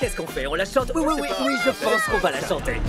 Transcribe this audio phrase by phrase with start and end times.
[0.00, 0.46] Qu'est-ce qu'on fait?
[0.46, 0.90] On la chante?
[0.94, 2.80] Oui, oui, oui, oui, je pense qu'on va la chanter.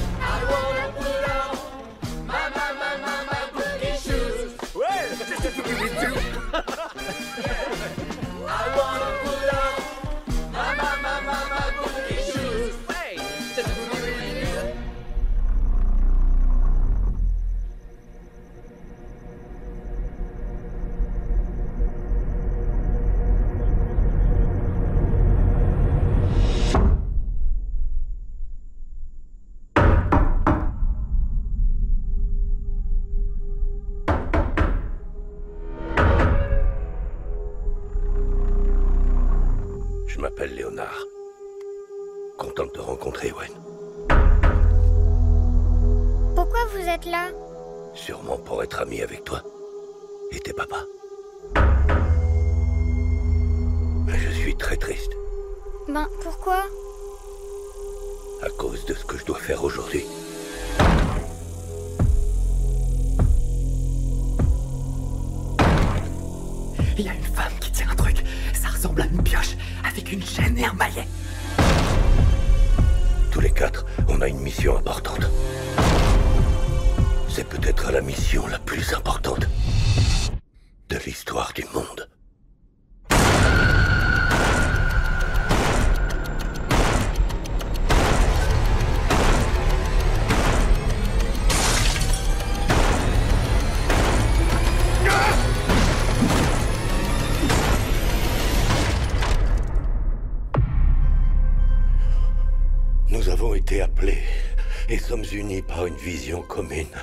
[105.67, 106.95] Par une vision commune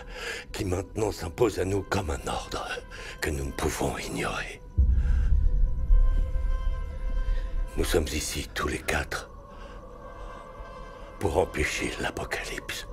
[0.53, 2.67] qui maintenant s'impose à nous comme un ordre
[3.21, 4.61] que nous ne pouvons ignorer.
[7.77, 9.31] Nous sommes ici tous les quatre
[11.19, 12.87] pour empêcher l'apocalypse.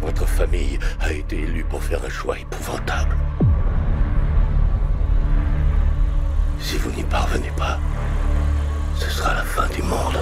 [0.00, 3.16] Votre famille a été élue pour faire un choix épouvantable.
[6.60, 7.78] Si vous n'y parvenez pas,
[8.96, 10.18] ce sera la fin du monde.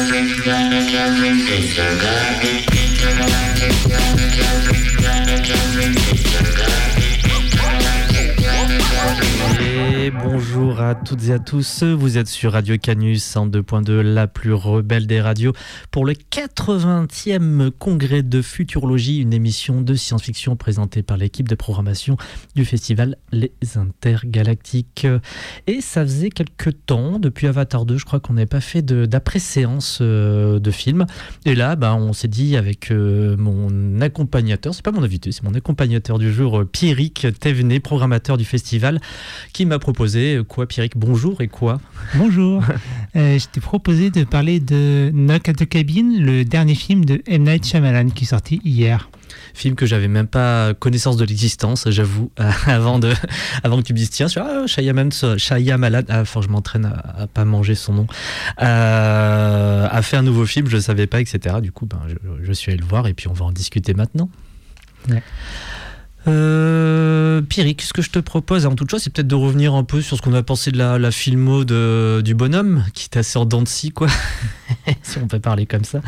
[0.00, 0.42] Garbage,
[1.76, 2.59] garbage.
[10.12, 14.52] Bonjour à toutes et à tous, vous êtes sur Radio Canus en 2.2, la plus
[14.52, 15.52] rebelle des radios,
[15.90, 22.16] pour le 80e congrès de futurologie, une émission de science-fiction présentée par l'équipe de programmation
[22.56, 25.06] du festival Les Intergalactiques.
[25.66, 29.98] Et ça faisait quelques temps, depuis Avatar 2, je crois qu'on n'avait pas fait d'après-séance
[30.00, 31.06] euh, de film.
[31.44, 35.44] Et là, bah, on s'est dit avec euh, mon accompagnateur, c'est pas mon invité, c'est
[35.44, 39.00] mon accompagnateur du jour, euh, Pierrick Thévenet, programmateur du festival,
[39.52, 41.80] qui m'a proposé euh, quoi, Pierrick Bonjour et quoi
[42.14, 42.62] Bonjour.
[43.16, 47.20] Euh, je t'ai proposé de parler de Knock at the Cabin, le dernier film de
[47.26, 47.42] M.
[47.42, 49.10] Night Shyamalan qui est sorti hier.
[49.52, 52.30] Film que j'avais même pas connaissance de l'existence, j'avoue,
[52.68, 53.12] avant, de,
[53.64, 56.84] avant que tu me dises tiens, sur ah, Shyamalan, Shyamalan, ah, faut que je m'entraîne
[56.84, 58.06] à, à pas manger son nom,
[58.62, 61.56] euh, a fait un nouveau film, je savais pas, etc.
[61.60, 63.94] Du coup, ben, je, je suis allé le voir et puis on va en discuter
[63.94, 64.30] maintenant.
[65.08, 65.22] Ouais.
[66.28, 69.84] Euh, Pierrick, ce que je te propose avant toute chose, c'est peut-être de revenir un
[69.84, 73.16] peu sur ce qu'on a pensé de la, la filmo de, du bonhomme, qui est
[73.18, 74.08] assez en dents de scie, quoi,
[75.02, 76.00] si on peut parler comme ça.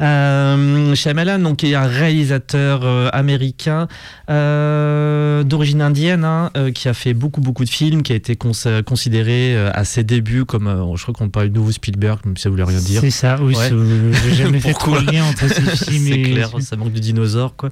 [0.00, 3.88] Euh, Shyamalan, donc, est un réalisateur euh, américain
[4.30, 8.36] euh, d'origine indienne, hein, euh, qui a fait beaucoup, beaucoup de films, qui a été
[8.36, 8.52] cons-
[8.86, 12.50] considéré à ses débuts comme, je crois qu'on parlait de nouveau Spielberg, même si ça
[12.50, 13.00] voulait rien dire.
[13.00, 13.56] C'est ça, oui.
[13.56, 13.70] Ouais.
[14.24, 15.60] J'ai jamais fait trop lien entre ces
[15.90, 16.22] films C'est et.
[16.22, 17.70] clair, ça manque de dinosaures, quoi.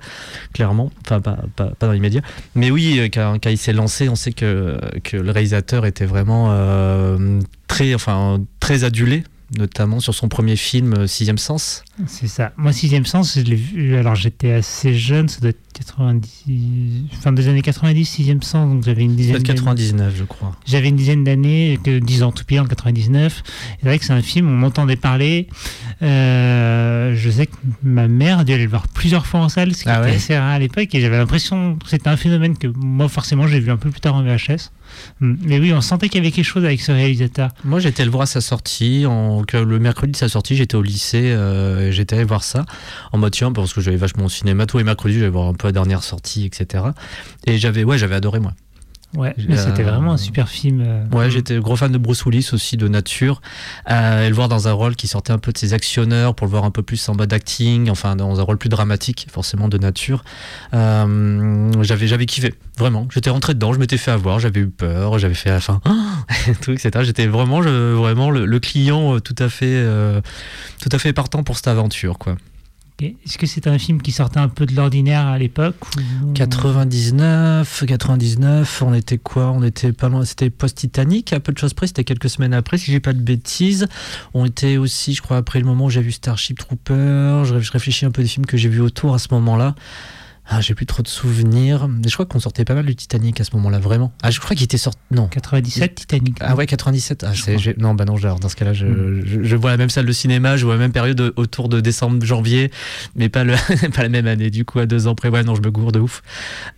[0.53, 0.91] Clairement.
[1.05, 2.23] Enfin, pas, pas, pas dans l'immédiat.
[2.55, 6.49] Mais oui, euh, quand, il s'est lancé, on sait que, que le réalisateur était vraiment
[6.51, 9.25] euh, très, enfin, très adulé,
[9.57, 11.85] notamment sur son premier film, euh, Sixième Sens.
[12.07, 12.53] C'est ça.
[12.57, 13.97] Moi, Sixième Sens, je l'ai vu.
[13.97, 17.05] Alors, j'étais assez jeune, ça doit être 90.
[17.21, 19.61] Fin des années 90, Sixième Sens, donc j'avais une dizaine Peut-être d'années.
[19.61, 20.57] 99, je crois.
[20.67, 23.43] J'avais une dizaine d'années, que 10 ans tout pile en 99.
[23.47, 25.49] Et C'est vrai que c'est un film, on m'entendait parler.
[26.03, 29.75] Euh, je sais que ma mère a dû aller le voir plusieurs fois en salle,
[29.75, 30.17] ce qui Ah était ouais?
[30.17, 30.95] assez rare à l'époque.
[30.95, 34.01] Et j'avais l'impression que c'était un phénomène que moi, forcément, j'ai vu un peu plus
[34.01, 34.71] tard en VHS.
[35.21, 35.35] Mm.
[35.43, 37.51] Mais oui, on sentait qu'il y avait quelque chose avec ce réalisateur.
[37.65, 39.03] Moi, j'étais le voir à sa sortie.
[39.05, 41.33] Le mercredi de sa sortie, j'étais au lycée.
[41.33, 42.65] euh, j'étais allé voir ça
[43.13, 44.67] en mode tiens, parce que j'avais vachement au cinéma.
[44.67, 46.85] Tous les mercredis, j'allais voir un peu la dernière sortie, etc.
[47.47, 48.53] Et j'avais, ouais, j'avais adoré moi.
[49.17, 50.83] Ouais, mais c'était Euh, vraiment un super film.
[50.87, 51.05] euh.
[51.17, 53.41] Ouais, j'étais gros fan de Bruce Willis aussi, de nature.
[53.91, 56.47] Euh, et le voir dans un rôle qui sortait un peu de ses actionneurs pour
[56.47, 59.69] le voir un peu plus en mode acting, enfin dans un rôle plus dramatique, forcément
[59.69, 60.25] de nature.
[60.75, 63.09] Euh, j'avais, j'avais kiffé, vraiment.
[63.13, 65.81] J'étais rentré dedans, je m'étais fait avoir, j'avais eu peur, j'avais fait à la fin,
[66.69, 66.91] etc.
[67.03, 70.21] J'étais vraiment, je- vraiment le, le client tout à fait, euh,
[70.83, 72.37] tout à fait partant pour cette aventure, quoi.
[73.01, 77.85] Est-ce que c'était un film qui sortait un peu de l'ordinaire à l'époque ou- 99,
[77.87, 79.51] 99, on était quoi?
[79.53, 82.77] On était pas loin, c'était post-Titanic, à peu de choses près, c'était quelques semaines après,
[82.77, 83.87] si j'ai pas de bêtises.
[84.35, 88.05] On était aussi, je crois, après le moment où j'ai vu Starship Trooper, je réfléchis
[88.05, 89.75] un peu des films que j'ai vus autour à ce moment-là.
[90.51, 91.89] Ah, j'ai plus trop de souvenirs.
[92.07, 94.13] Je crois qu'on sortait pas mal du Titanic à ce moment-là, vraiment.
[94.23, 94.99] Ah, je crois qu'il était sorti.
[95.11, 95.27] Non.
[95.29, 96.37] 97 Titanic.
[96.41, 97.25] Ah ouais, 97.
[97.25, 97.33] Ah,
[97.77, 99.23] non, bah non, genre, dans ce cas-là, je, Mm.
[99.27, 101.69] je, je vois la même salle de cinéma, je vois la même période euh, autour
[101.69, 102.71] de décembre, janvier,
[103.15, 103.55] mais pas, le,
[103.95, 104.49] pas la même année.
[104.51, 106.23] Du coup, à deux ans près, ouais, non, je me gourde de ouf.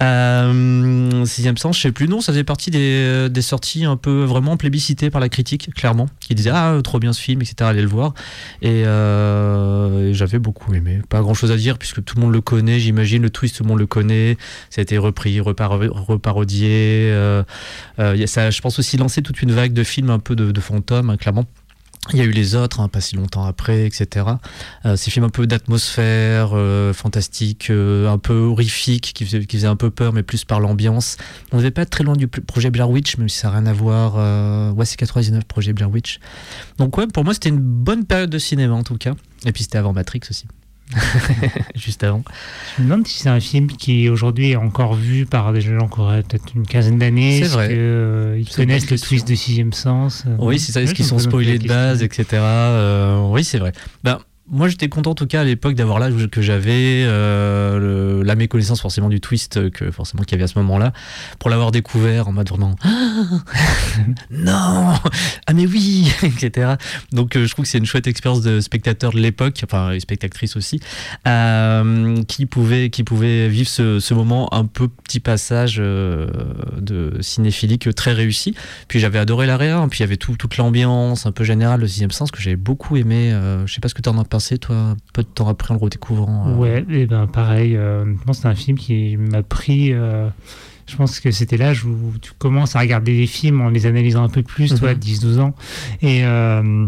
[0.02, 4.24] Euh, sixième sens, je sais plus, non, ça faisait partie des, des sorties un peu
[4.24, 7.82] vraiment plébiscitées par la critique, clairement, qui disait Ah, trop bien ce film, etc., allez
[7.82, 8.14] le voir.
[8.62, 11.00] Et, euh, et j'avais beaucoup aimé.
[11.08, 13.64] Pas grand chose à dire, puisque tout le monde le connaît, j'imagine, le twist, tout
[13.64, 14.38] le monde le connaît.
[14.70, 17.10] Ça a été repris, reparo- reparodié.
[17.12, 17.42] euh,
[17.98, 21.10] euh, ça, je pense aussi lancé toute une vague de films un peu de, fantômes,
[21.10, 21.44] hein, clairement.
[22.14, 24.24] Il y a eu les autres, hein, pas si longtemps après, etc.
[24.86, 26.52] Euh, ces films un peu d'atmosphère,
[26.94, 31.18] fantastique, un peu horrifique, qui faisaient, qui faisaient un peu peur, mais plus par l'ambiance.
[31.52, 33.66] On ne devait pas très loin du projet Blair Witch, même si ça n'a rien
[33.66, 34.14] à voir.
[34.74, 36.18] ouais, c'est 99, projet Blair Witch.
[36.78, 39.12] Donc ouais, pour moi, c'était une bonne période de cinéma, en tout cas.
[39.44, 40.46] Et puis c'était avant Matrix aussi.
[41.74, 42.22] Juste avant.
[42.76, 45.88] Je me demande si c'est un film qui aujourd'hui est encore vu par des gens
[45.88, 47.42] qui auraient peut-être une quinzaine d'années.
[47.42, 47.68] C'est vrai.
[47.68, 50.24] que, euh, ils connaissent le twist de Sixième Sens.
[50.26, 52.26] euh, Oui, c'est ça, est-ce qu'ils sont spoilés de base, etc.
[52.34, 53.72] Euh, oui, c'est vrai.
[54.04, 54.18] Ben,
[54.50, 58.80] moi, j'étais content en tout cas à l'époque d'avoir l'âge que j'avais, euh, la méconnaissance
[58.80, 60.92] forcément du twist que forcément qu'il y avait à ce moment-là,
[61.38, 62.74] pour l'avoir découvert en mode vraiment
[64.30, 64.94] non,
[65.46, 66.74] ah mais oui, etc.
[67.12, 70.00] Donc euh, je trouve que c'est une chouette expérience de spectateur de l'époque, enfin et
[70.00, 70.80] spectatrice aussi,
[71.26, 76.26] euh, qui pouvait qui pouvait vivre ce, ce moment un peu petit passage euh,
[76.80, 78.54] de cinéphilique très réussi.
[78.88, 81.86] Puis j'avais adoré l'arrière, puis il y avait tout- toute l'ambiance un peu générale de
[81.86, 83.32] Sixième Sens que j'avais beaucoup aimé.
[83.32, 85.72] Euh, je sais pas ce que tu en as pensé, toi, peu de temps après
[85.72, 86.48] en le redécouvrant.
[86.48, 86.56] euh.
[86.56, 87.76] Ouais, et ben pareil.
[87.76, 89.92] euh, je pense que c'est un film qui m'a pris.
[89.92, 90.28] euh,
[90.86, 94.24] je pense que c'était l'âge où tu commences à regarder des films en les analysant
[94.24, 94.98] un peu plus, toi, Mhm.
[94.98, 95.54] 10-12 ans.
[96.02, 96.86] Et euh,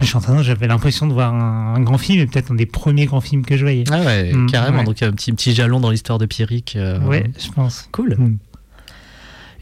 [0.00, 2.50] je suis en train de- j'avais l'impression de voir un, un grand film, et peut-être
[2.52, 3.84] un des premiers grands films que je voyais.
[3.90, 4.78] Ah ouais, Mm, carrément.
[4.78, 4.84] ouais.
[4.84, 6.78] Donc un petit, petit jalon dans l'histoire de Pierrick.
[7.06, 7.88] Ouais, je pense.
[7.92, 8.14] Cool.
[8.18, 8.38] Mm.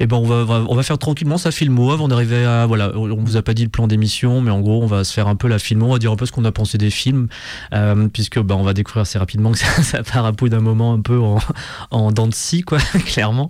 [0.01, 3.23] Et ben on va, on va- faire tranquillement sa filmo avant d'arriver à voilà on
[3.23, 5.37] vous a pas dit le plan d'émission mais en gros on va se faire un
[5.37, 5.87] peu la filmo.
[5.87, 7.29] On va dire un peu ce qu'on a pensé des films
[7.73, 10.61] euh, puisque ben on va découvrir assez rapidement que ça, ça part à bout d'un
[10.61, 11.39] moment un peu en,
[11.91, 13.49] en dents de scie quoi clairement.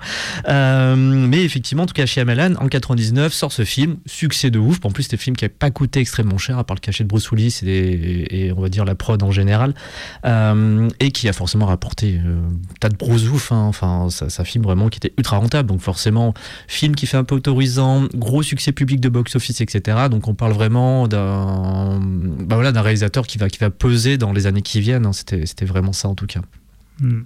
[0.48, 3.96] Euh, mais effectivement en tout cas chez Amalan en 99 sort ce film.
[4.06, 4.78] Succès de ouf.
[4.84, 7.04] En plus c'était un film qui a pas coûté extrêmement cher à part le cachet
[7.04, 9.74] de Bruce Willis et, on va dire la prod en général
[10.24, 12.40] euh, et qui a forcément rapporté euh,
[12.80, 13.62] tas de gros ouf hein.
[13.62, 15.68] enfin ça, ça film vraiment qui était ultra rentable.
[15.68, 16.33] Donc forcément
[16.68, 20.34] film qui fait un peu autorisant gros succès public de box office etc donc on
[20.34, 24.62] parle vraiment d'un bah voilà d'un réalisateur qui va qui va peser dans les années
[24.62, 25.12] qui viennent hein.
[25.12, 26.40] c'était c'était vraiment ça en tout cas
[27.00, 27.22] Mm.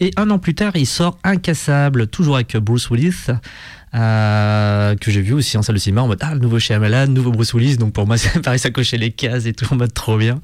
[0.00, 3.26] et un an plus tard, il sort Incassable, toujours avec Bruce Willis,
[3.92, 7.08] euh, que j'ai vu aussi en salle de cinéma en mode Ah, le nouveau Shyamalan,
[7.08, 7.76] nouveau Bruce Willis.
[7.76, 10.40] Donc pour moi, c'est pareil, ça cochait les cases et tout en mode trop bien.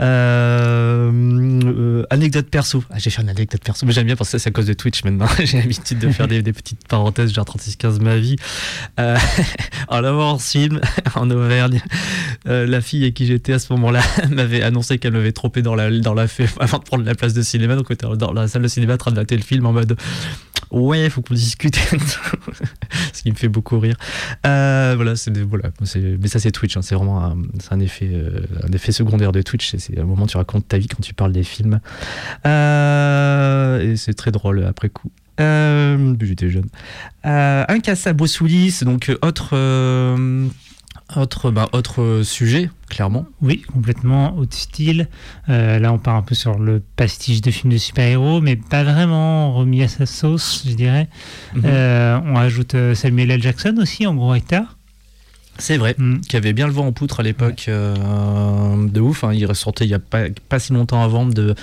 [0.00, 2.84] Euh, anecdote perso.
[2.90, 4.74] Ah, j'ai fait une anecdote perso, mais j'aime bien parce que c'est à cause de
[4.74, 5.26] Twitch maintenant.
[5.44, 8.36] j'ai l'habitude de faire des, petites parenthèses, genre 36-15 ma vie.
[9.00, 9.16] Euh,
[9.88, 10.80] en allant ce film
[11.16, 11.82] en Auvergne,
[12.44, 15.90] la fille avec qui j'étais à ce moment-là m'avait annoncé qu'elle m'avait trompé dans la,
[15.98, 17.74] dans la fée avant de prendre la place de cinéma.
[17.74, 19.72] Donc on était dans la salle de cinéma en train de mater le film en
[19.72, 19.96] mode
[20.70, 21.76] Ouais, faut qu'on discute.
[23.12, 23.96] Ce qui me fait beaucoup rire.
[24.46, 26.76] Euh, voilà, c'est voilà, mais ça c'est Twitch.
[26.76, 27.36] hein, c'est vraiment un,
[27.70, 29.74] un effet, euh, un effet secondaire de Twitch.
[29.76, 31.80] C'est- un moment où tu racontes ta vie quand tu parles des films.
[32.46, 35.10] Euh, et c'est très drôle après coup.
[35.38, 36.68] J'étais jeune.
[37.24, 37.78] Un
[38.12, 39.54] Bruce Willis, donc autre.
[41.16, 43.26] Autre, bah, autre sujet, clairement.
[43.40, 45.08] Oui, complètement autre style.
[45.48, 48.82] Euh, là, on part un peu sur le pastiche de films de super-héros, mais pas
[48.84, 51.08] vraiment remis à sa sauce, je dirais.
[51.54, 51.62] Mhm.
[51.66, 53.42] Euh, on ajoute euh, Samuel L.
[53.42, 54.76] Jackson aussi en gros acteur.
[55.56, 56.20] C'est vrai, Mm.
[56.22, 57.94] qui avait bien le vent en poutre à l'époque, euh,
[58.88, 59.22] de ouf.
[59.22, 59.32] hein.
[59.32, 61.54] il ressortait il y a pas, pas si longtemps avant de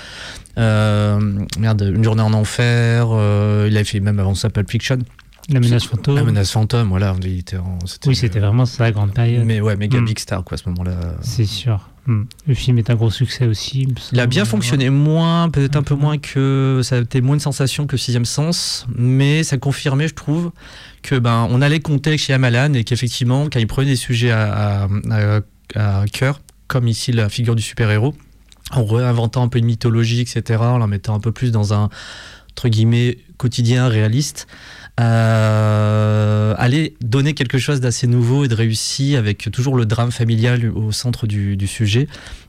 [0.57, 3.07] merde, une journée en enfer.
[3.67, 4.99] il avait fait même avant ça Pulp Fiction,
[5.49, 6.15] La menace fantôme.
[6.15, 6.89] La menace fantôme.
[6.89, 9.43] Voilà, en- Oui, c'était vraiment sa grande période.
[9.45, 10.05] Mais ouais, méga Mm.
[10.05, 10.93] big star quoi à ce moment-là.
[11.21, 11.87] C'est sûr.
[12.07, 12.23] Hmm.
[12.47, 13.87] Le film est un gros succès aussi.
[14.11, 15.99] Il a bien fonctionné, moins, peut-être un peu Mhm.
[16.01, 20.15] moins que ça a été moins de sensation que Sixième Sens, mais ça confirmait, je
[20.15, 20.51] trouve,
[21.03, 24.85] que ben on allait compter avec Shyamalan et qu'effectivement, quand il prenait des sujets à,
[24.85, 24.87] à,
[25.75, 28.15] à- à cœur, comme ici la figure du super-héros,
[28.71, 31.89] en réinventant un peu une mythologie, etc., en la mettant un peu plus dans un
[32.51, 34.47] entre guillemets quotidien réaliste,
[34.99, 40.69] euh, aller donner quelque chose d'assez nouveau et de réussi avec toujours le drame familial
[40.75, 42.07] au centre du, sujet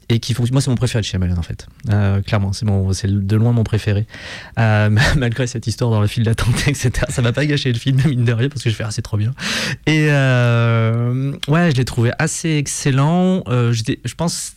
[0.08, 0.54] et qui fonctionne.
[0.54, 1.66] Moi, c'est mon préféré de Shyamalan en fait.
[1.90, 4.06] Euh, clairement, c'est mon, c'est de loin mon préféré.
[4.58, 6.90] Euh, malgré cette histoire dans le fil d'attente, etc.
[7.08, 9.16] Ça va pas gâcher le film, mine de rien, parce que je fais assez trop
[9.16, 9.32] bien.
[9.86, 13.44] Et euh, ouais, je l'ai trouvé assez excellent.
[13.46, 14.52] Je pense,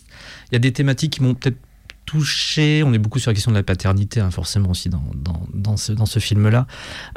[0.52, 1.58] il y a des thématiques qui m'ont peut-être
[2.06, 2.84] touché.
[2.86, 5.78] On est beaucoup sur la question de la paternité, hein, forcément aussi dans, dans, dans
[5.78, 6.68] ce, dans ce film-là,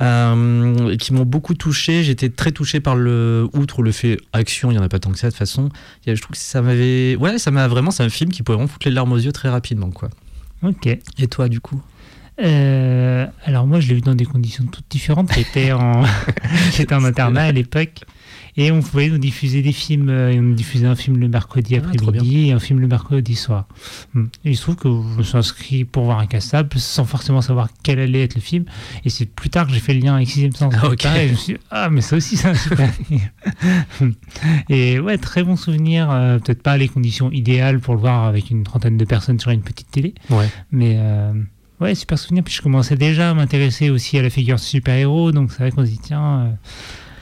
[0.00, 2.02] euh, qui m'ont beaucoup touché.
[2.02, 5.10] J'étais très touché par le, outre le fait action, il y en a pas tant
[5.10, 5.68] que ça de toute façon.
[6.06, 8.68] Je trouve que ça m'avait, ouais, ça m'a vraiment, c'est un film qui pouvait vraiment
[8.68, 10.10] foutre les larmes aux yeux très rapidement, quoi.
[10.62, 10.86] Ok.
[10.86, 11.80] Et toi, du coup?
[12.40, 15.32] Euh, alors moi, je l'ai vu dans des conditions toutes différentes.
[15.32, 16.04] J'étais en,
[16.76, 18.04] j'étais en internat à l'époque.
[18.58, 20.10] Et on pouvait nous diffuser des films.
[20.10, 23.36] euh, et on diffusait un film le mercredi Ah, après-midi et un film le mercredi
[23.36, 23.66] soir.
[24.14, 24.24] Hmm.
[24.44, 27.68] Et il se trouve que je me suis inscrit pour voir Incassable sans forcément savoir
[27.82, 28.64] quel allait être le film.
[29.04, 30.74] Et c'est plus tard que j'ai fait le lien avec Sixième Sens.
[30.76, 31.02] Ah, Et ok.
[31.02, 32.90] pareil, je me suis dit, ah, mais ça aussi, c'est un super.
[34.68, 36.10] Et ouais, très bon souvenir.
[36.10, 39.50] euh, Peut-être pas les conditions idéales pour le voir avec une trentaine de personnes sur
[39.50, 40.14] une petite télé.
[40.30, 40.48] Ouais.
[40.72, 41.32] Mais euh,
[41.80, 42.42] ouais, super souvenir.
[42.44, 45.32] Puis je commençais déjà à m'intéresser aussi à la figure super-héros.
[45.32, 46.40] Donc c'est vrai qu'on se dit, tiens.
[46.40, 46.50] euh,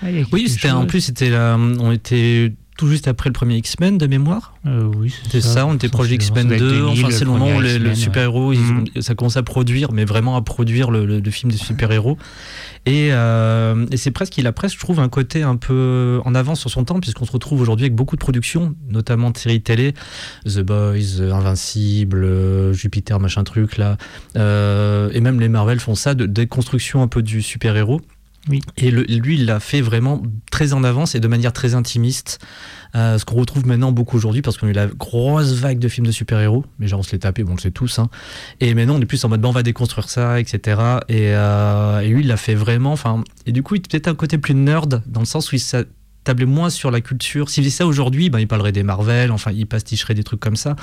[0.03, 3.97] ah, Oui, c'était en plus, c'était la- on était tout juste après le premier X-Men
[3.97, 4.55] de mémoire.
[4.67, 6.85] Euh, oui, C'est ça, on était proche d'X-Men 2.
[6.85, 8.85] Enfin, c'est le moment où le, le super-héros, ils Mhm.
[9.01, 12.19] ça commence à produire, mais vraiment à produire le, le- le film des super-héros.
[12.85, 16.35] Et, euh, et c'est presque, il a presque, je trouve, un côté un peu en
[16.35, 19.63] avance sur son temps, puisqu'on se retrouve aujourd'hui avec beaucoup de productions, notamment de séries
[19.63, 19.95] télé,
[20.45, 23.97] The Boys, Invincible, Jupiter, machin truc, là.
[24.37, 28.01] Euh, et même les Marvel font ça, de déconstruction un peu du super-héros.
[28.49, 28.61] Oui.
[28.77, 32.39] Et lui, il l'a fait vraiment très en avance et de manière très intimiste.
[32.95, 35.89] Euh, ce qu'on retrouve maintenant beaucoup aujourd'hui parce qu'on a eu la grosse vague de
[35.89, 37.99] films de super-héros, mais genre on se les tapait, bon on le sait tous.
[37.99, 38.09] Hein.
[38.61, 40.81] Et maintenant on est plus en mode bon, on va déconstruire ça, etc.
[41.09, 42.95] Et, euh, et lui il l'a fait vraiment.
[43.45, 45.61] Et du coup il a peut-être un côté plus nerd dans le sens où il
[46.27, 47.49] tablait moins sur la culture.
[47.49, 50.57] S'il faisait ça aujourd'hui, ben, il parlerait des Marvel, enfin il pasticherait des trucs comme
[50.57, 50.77] ça.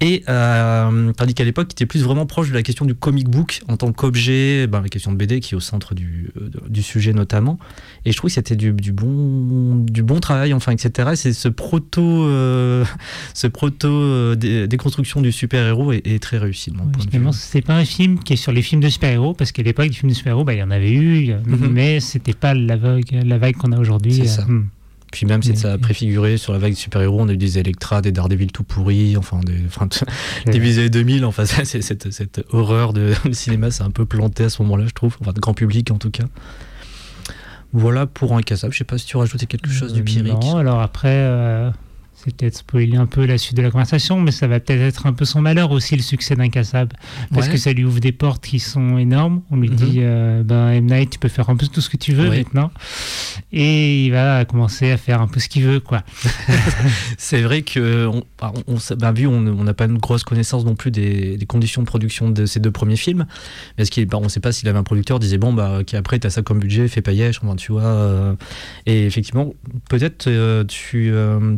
[0.00, 3.30] Et euh, tandis qu'à l'époque, il était plus vraiment proche de la question du comic
[3.30, 6.50] book en tant qu'objet, ben, la question de BD qui est au centre du, euh,
[6.68, 7.58] du sujet notamment.
[8.04, 11.08] Et je trouve que c'était du, du bon, du bon travail, enfin, etc.
[11.12, 12.84] Et c'est ce proto, euh,
[13.34, 17.10] ce proto euh, dé- déconstruction du super-héros est, est très réussi de mon point de
[17.18, 17.26] vue.
[17.32, 19.92] c'est pas un film qui est sur les films de super-héros, parce qu'à l'époque, les
[19.94, 21.70] films de super-héros, bah, il y en avait eu, Mhm.
[21.72, 24.14] mais c'était pas la vague, la vague qu'on a aujourd'hui.
[24.14, 24.42] C'est ça.
[24.44, 24.65] hmm.
[25.16, 27.18] Puis même, c'est Mais- ça a préfiguré sur la vague de super-héros.
[27.22, 29.88] On a eu des Electra, des Daredevil tout pourris, enfin, des, enfin,
[30.44, 31.24] début des années 2000.
[31.24, 34.84] Enfin, c'est cette, cette horreur de le cinéma, c'est un peu planté à ce moment-là,
[34.86, 35.16] je trouve.
[35.22, 36.24] Enfin, de grand public en tout cas.
[37.72, 38.74] Voilà pour Incassable.
[38.74, 40.32] Je sais pas si tu rajoutais quelque chose du Euh, Pierrick.
[40.34, 41.70] Non, alors après, euh,
[42.26, 45.06] c'est peut-être spoiler un peu la suite de la conversation, mais ça va peut-être être
[45.06, 46.96] un peu son malheur aussi, le succès d'Incassable.
[47.32, 47.52] Parce Ouais.
[47.52, 49.42] que ça lui ouvre des portes qui sont énormes.
[49.50, 49.76] On lui Mhm.
[49.76, 50.86] dit, euh, ben, M.
[50.86, 52.70] Night, tu peux faire un peu tout ce que tu veux maintenant.
[53.52, 56.02] Et il va commencer à faire un peu ce qu'il veut, quoi.
[57.18, 58.22] C'est vrai que, on,
[58.66, 61.86] on- bah, vu on n'a pas une grosse connaissance non plus des, des conditions de
[61.86, 63.26] production de ces deux premiers films,
[63.78, 65.96] mais qu'il, bah, on ne sait pas s'il avait un producteur disait bon bah qui
[65.96, 67.84] après t'as ça comme budget, fais enfin, tu vois.
[67.84, 68.34] euh,
[68.86, 69.52] et effectivement,
[69.88, 71.12] peut-être euh, tu,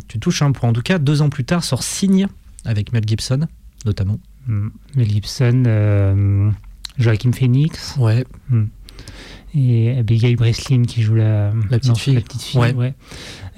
[0.09, 2.27] tu touches un En tout cas, deux ans plus tard sort Signe
[2.65, 3.47] avec Mel Gibson
[3.85, 4.19] notamment.
[4.47, 4.69] Hmm.
[4.95, 6.51] Mel Gibson, euh,
[6.99, 8.25] Joachim Phoenix Ouais.
[9.55, 12.15] Et Abigail Breslin qui joue la, La petite fille.
[12.15, 12.73] La petite fille, Ouais.
[12.75, 12.95] ouais.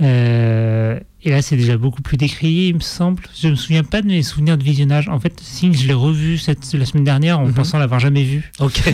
[0.00, 3.22] Euh, et là, c'est déjà beaucoup plus décrié, il me semble.
[3.38, 5.08] Je me souviens pas de mes souvenirs de visionnage.
[5.10, 7.52] En fait, Signe, je l'ai revu cette, la semaine dernière en Mhm.
[7.52, 8.50] pensant l'avoir jamais vu.
[8.60, 8.80] Ok.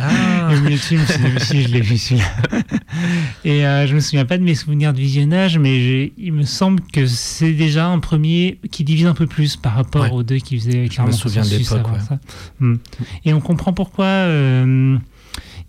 [0.00, 0.50] Ah.
[0.70, 2.24] Et film, je me si, je l'ai vu celui-là.
[3.44, 6.80] Et euh, je me souviens pas de mes souvenirs de visionnage, mais il me semble
[6.92, 10.10] que c'est déjà un premier qui divise un peu plus par rapport Ouais.
[10.10, 12.16] aux deux qui faisaient clairement souviens de l'époque, ouais.
[12.60, 12.76] Hmm.
[13.24, 14.96] Et on comprend pourquoi euh,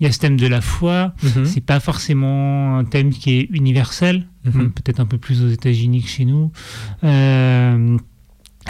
[0.01, 1.13] il y a ce thème de la foi.
[1.23, 1.45] Mhm.
[1.45, 4.27] C'est pas forcément un thème qui est universel.
[4.43, 4.71] Mhm.
[4.71, 6.51] peut-être un peu plus aux États-Unis que chez nous.
[7.03, 7.95] Euh,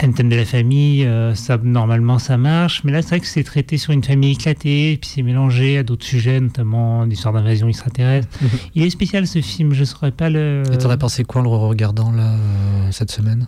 [0.02, 3.26] un thème de la famille, euh, ça, normalement ça marche, mais là c'est vrai que
[3.26, 7.32] c'est traité sur une famille éclatée, et puis c'est mélangé à d'autres sujets, notamment l'histoire
[7.32, 8.28] d'invasion extraterrestre.
[8.42, 8.48] Mhm.
[8.74, 10.62] Il est spécial ce film, je saurais pas le.
[10.72, 13.46] Et t'aurais pensé quoi en le regardant là euh, cette semaine?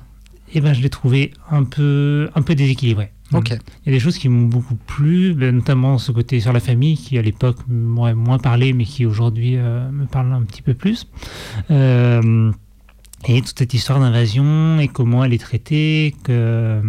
[0.54, 3.10] Eh ben, je l'ai trouvé un peu, un peu déséquilibré.
[3.84, 6.60] Il y a des choses qui m'ont beaucoup plu, ben, notamment ce côté sur la
[6.60, 10.62] famille qui à l'époque m'aurait moins parlé, mais qui aujourd'hui euh, me parle un petit
[10.62, 11.06] peu plus.
[11.70, 12.52] Euh,
[13.26, 16.82] et toute cette histoire d'invasion et comment elle est traitée, que euh,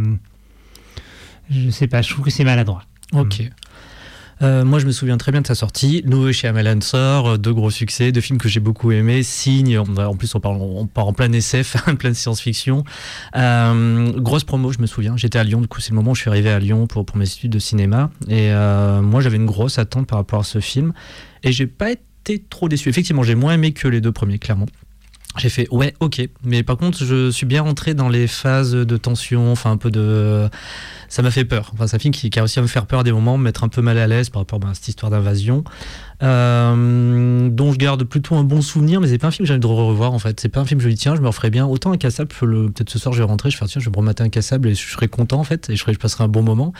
[1.49, 2.83] je sais pas, je trouve que c'est maladroit.
[3.13, 3.43] Ok.
[4.41, 6.01] Euh, moi, je me souviens très bien de sa sortie.
[6.05, 9.23] Nouveau chez Amelan sort, euh, deux gros succès, deux films que j'ai beaucoup aimés.
[9.23, 12.83] Signe, en plus, on part, on part en plein SF, en pleine science-fiction.
[13.35, 15.15] Euh, grosse promo, je me souviens.
[15.17, 17.05] J'étais à Lyon, du coup, c'est le moment où je suis arrivé à Lyon pour,
[17.15, 18.11] mes études de cinéma.
[18.27, 18.51] Et
[19.01, 20.93] moi, j'avais une grosse attente par rapport à ce film.
[21.43, 22.89] Et j'ai pas été trop déçu.
[22.89, 24.65] Effectivement, j'ai moins aimé que les deux premiers, clairement.
[25.37, 26.21] J'ai fait ouais, ok.
[26.43, 29.91] Mais par contre, je suis bien rentré dans les phases de tension, enfin un peu
[29.91, 30.49] de.
[31.15, 31.71] Ça m'a fait peur.
[31.73, 33.63] Enfin, c'est un film qui, a réussi à me faire peur des moments, me mettre
[33.63, 35.63] un peu mal à l'aise par rapport bah, à cette histoire d'invasion,
[36.23, 39.53] euh, dont je garde plutôt un bon souvenir, mais c'est pas un film que j'ai
[39.53, 40.37] envie de revoir en fait.
[40.41, 41.67] C'est pas un film que je dis tiens, je me referais bien.
[41.67, 43.91] Autant un cassable, le- peut-être ce soir je vais rentrer, je vais tiens, je vais
[43.91, 46.25] me remater un cassable et je serai content en fait, et je, serai, je passerai
[46.25, 46.73] un bon moment.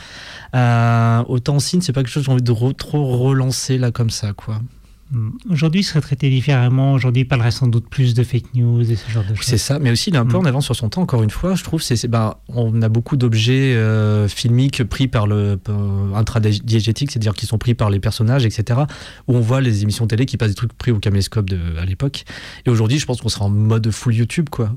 [0.54, 4.10] Euh, autant Signe, c'est pas quelque chose que j'ai envie de trop relancer là comme
[4.10, 4.60] ça quoi.
[5.12, 5.30] Mm.
[5.50, 6.92] Aujourd'hui, il serait traité différemment.
[6.94, 9.46] Aujourd'hui, il parlerait sans doute plus de fake news et ce genre de choses.
[9.46, 10.40] C'est ça, mais aussi il est un peu Mm.
[10.40, 11.02] en avance sur son temps.
[11.02, 15.06] Encore une fois, je trouve, c'est, c'est- ben, on a beaucoup d'objets euh, filmiques pris
[15.08, 18.80] par le euh, intradiégétique, c'est-à-dire qui sont pris par les personnages, etc.
[19.28, 21.84] Où on voit les émissions télé qui passent des trucs pris au caméscope de, à
[21.84, 22.24] l'époque.
[22.66, 24.74] Et aujourd'hui, je pense qu'on sera en mode full YouTube, quoi.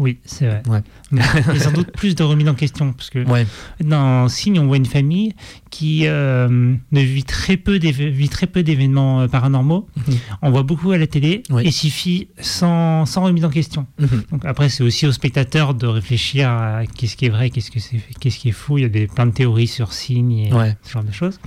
[0.00, 0.62] Oui, c'est vrai.
[0.68, 0.80] Ouais.
[1.12, 2.92] Mais Il y a sans doute plus de remise en question.
[2.92, 3.46] Parce que Ouais.
[3.84, 5.34] dans Signe, on voit une famille
[5.70, 9.86] qui euh, ne vit très peu d'événements euh, paranormaux.
[10.08, 10.14] Mhm.
[10.42, 11.66] On voit beaucoup à la télé Oui.
[11.66, 13.86] et s'y fie sans, sans remise en question.
[14.32, 17.78] Donc après, c'est aussi au spectateur de réfléchir à qu'est-ce qui est vrai, qu'est-ce que
[17.78, 18.78] c'est, qu'est-ce qui est faux.
[18.78, 20.76] Il y a des, plein de théories sur Signe et Ouais.
[20.82, 21.38] ce genre de choses.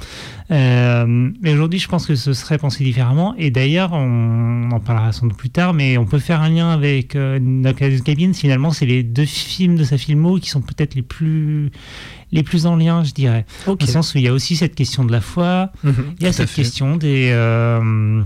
[0.51, 1.05] Euh,
[1.41, 3.33] mais aujourd'hui, je pense que ce serait pensé différemment.
[3.37, 6.69] Et d'ailleurs, on, en parlera sans doute plus tard, mais on peut faire un lien
[6.69, 8.31] avec euh, Knockers Cabin.
[8.43, 11.71] Finalement, c'est les deux films de sa filmo qui sont peut-être les plus
[12.33, 13.45] les plus en lien, je dirais.
[13.65, 16.15] Le sens où il y a aussi cette question de la foi, Mhm.
[16.19, 18.21] il y a cette question des euh,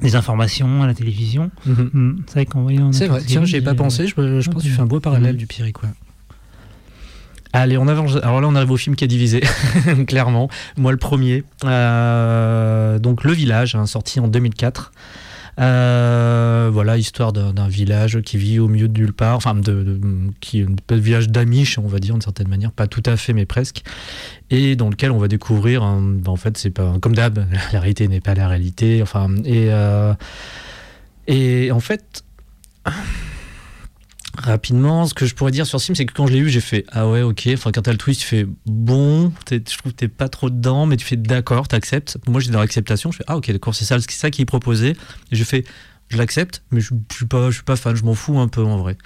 [0.00, 1.50] des informations à la télévision.
[1.66, 1.90] Mhm.
[1.92, 4.40] Hmm, C'est vrai qu'en voyant C'est vrai, tiens, Cabin, j'y ai pas a- pensé, je,
[4.40, 5.38] je pense que tu fais un beau parallèle Mhm.
[5.38, 5.88] du quoi.
[7.52, 8.14] Allez, on avance.
[8.22, 9.40] Alors là, on arrive au film qui est divisé,
[10.06, 10.48] clairement.
[10.76, 11.42] Moi, le premier.
[11.64, 14.92] Euh, donc, Le Village, hein, sorti en 2004.
[15.58, 20.00] Euh, voilà, histoire d'un village qui vit au milieu de nulle part, enfin, de,
[20.40, 23.32] qui est un village d'Amish, on va dire, d'une certaine manière, pas tout à fait,
[23.32, 23.82] mais presque,
[24.50, 28.06] et dans lequel on va découvrir, ben, en fait, c'est pas comme d'hab, la réalité
[28.06, 30.14] n'est pas la réalité, enfin, et, euh,
[31.26, 32.24] et en fait,
[34.38, 36.60] rapidement, ce que je pourrais dire sur film, c'est que quand je l'ai vu, j'ai
[36.60, 37.48] fait ah ouais, ok.
[37.52, 40.86] Enfin, quand t'as le twist, tu fais bon, je trouve que t'es pas trop dedans,
[40.86, 42.18] mais tu fais d'accord, t'acceptes.
[42.26, 44.46] Moi, j'étais dans l'acceptation, je fais ah ok, d'accord, c'est ça, c'est ça qui est
[44.46, 44.96] proposé.
[45.32, 45.64] Et je fais
[46.08, 48.48] je l'accepte, mais je, je suis pas, je suis pas fan, je m'en fous un
[48.48, 48.96] peu en vrai.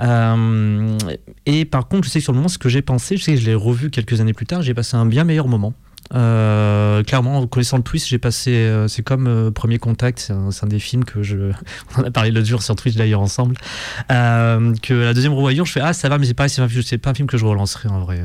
[0.00, 0.98] Euh,
[1.46, 3.34] et par contre, je sais que sur le moment, ce que j'ai pensé, je sais
[3.34, 5.72] que je l'ai revu quelques années plus tard, j'ai passé un bien meilleur moment.
[6.12, 8.52] Euh, clairement, en connaissant le twist, j'ai passé.
[8.52, 11.52] euh, c'est comme euh, Premier Contact, c'est un, des films que je.
[11.96, 13.56] On en a parlé l'autre jour sur Twitch d'ailleurs ensemble.
[14.10, 17.14] Euh, que la deuxième revoyure, je fais Ah, ça va, mais c'est pas, pas, un
[17.14, 18.22] film que je relancerai en vrai.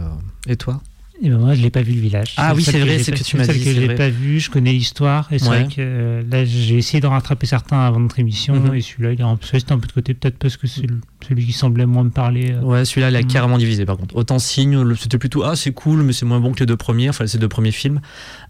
[0.48, 0.82] Et toi?
[1.22, 2.34] Et ben moi, je l'ai pas vu le village.
[2.38, 3.96] Ah oui, c'est vrai, c'est que tu m'as dit, que j'ai vrai.
[3.96, 5.28] pas vu, je connais l'histoire.
[5.34, 5.64] Et c'est Ouais.
[5.64, 8.56] vrai que euh, là, j'ai essayé d'en rattraper certains avant notre émission.
[8.56, 8.74] Mhm.
[8.76, 10.88] Et celui-là, il est resté un peu de côté, peut-être parce que c'est
[11.28, 12.54] celui qui semblait moins me parler.
[12.54, 12.62] euh.
[12.62, 13.28] Ouais, celui-là, il a Mhm.
[13.28, 14.16] carrément divisé par contre.
[14.16, 17.10] Autant Signe, c'était plutôt Ah, c'est cool, mais c'est moins bon que les deux premiers,
[17.10, 18.00] enfin, ces deux premiers films.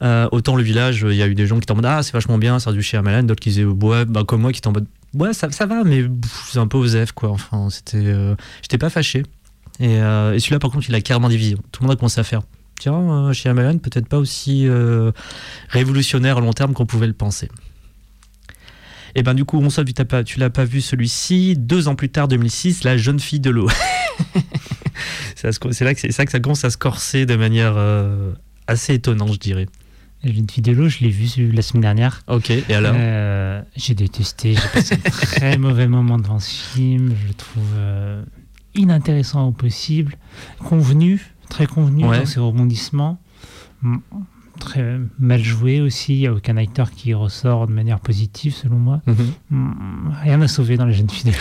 [0.04, 2.04] Euh, autant Le Village, il y a eu des gens qui étaient en mode Ah,
[2.04, 4.52] c'est vachement bien, ça a du chez Amalan, d'autres qui disaient Ouais, bah, comme moi,
[4.52, 6.04] qui étaient en mode Ouais, ça, ça va, mais
[6.52, 7.32] c'est un peu osef, quoi.
[7.32, 8.14] Enfin, c'était.
[8.62, 9.24] J'étais pas fâché.
[9.80, 11.56] Et, et celui-là, par contre, il a carrément divisé.
[11.72, 12.42] Tout le monde a commencé à faire.
[12.80, 12.96] Tiens,
[13.28, 15.12] euh, chez Amalan, peut-être pas aussi euh,
[15.68, 17.50] révolutionnaire à long terme qu'on pouvait le penser.
[19.16, 19.84] Et ben du coup, on sait,
[20.26, 21.56] tu, l'as pas vu celui-ci.
[21.58, 23.70] Deux ans plus tard, 2006, La jeune fille de l'eau.
[25.36, 28.32] c'est là que c'est ça que ça commence à se corser de manière euh,
[28.68, 29.68] assez étonnante, je dirais.
[30.24, 32.22] La jeune fille de l'eau, je l'ai vu ce- la semaine dernière.
[32.28, 32.50] Ok.
[32.52, 32.94] Et alors?
[32.96, 37.14] Euh, j'ai détesté, j'ai passé un très mauvais moment devant ce film.
[37.24, 38.24] Je le trouve euh,
[38.76, 40.16] inintéressant au possible,
[40.60, 42.20] convenu, très convenu Ouais.
[42.20, 43.20] dans ses rebondissements.
[44.60, 48.76] Très mal joué aussi, il n'y a aucun acteur qui ressort de manière positive selon
[48.78, 49.02] moi.
[49.08, 50.12] Mhm.
[50.22, 51.32] Rien à sauver dans la jeune fille.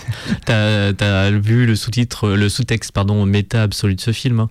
[0.46, 4.38] T'as t'as vu le sous-titre, le sous-texte, pardon, méta absolu de ce film.
[4.40, 4.48] hein.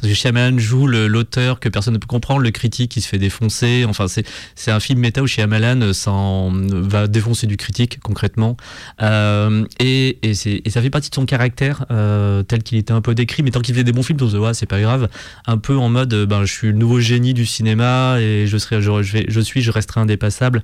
[0.00, 3.08] Parce que Shyamalan joue le- l'auteur que personne ne peut comprendre, le critique qui se
[3.08, 3.84] fait défoncer.
[3.86, 4.06] Enfin,
[4.54, 8.56] c'est un film méta où Shyamalan euh, s'en- va défoncer du critique concrètement.
[9.02, 13.42] Euh, et, ça fait partie de son caractère euh, tel qu'il était un peu décrit.
[13.42, 15.08] Mais tant qu'il faisait des bons films, on se ouais, c'est pas grave.
[15.46, 18.56] Un peu en mode euh, ben, je suis le nouveau génie du cinéma et je,
[18.56, 20.62] suis, je resterai indépassable.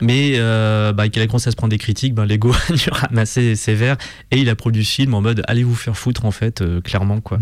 [0.00, 2.88] Mais euh, bah, qu'il a commencé à se prendre des critiques, ben, l'ego a dû
[2.90, 3.96] ramasser sévère
[4.30, 6.80] et il a produit ce film en mode allez vous faire foutre en fait, euh,
[6.80, 7.38] clairement quoi.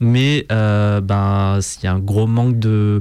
[0.00, 3.00] Mais euh, ben il y a un gros manque de,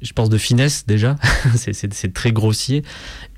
[0.00, 1.16] je pense de finesse déjà,
[1.56, 2.82] c'est- très grossier.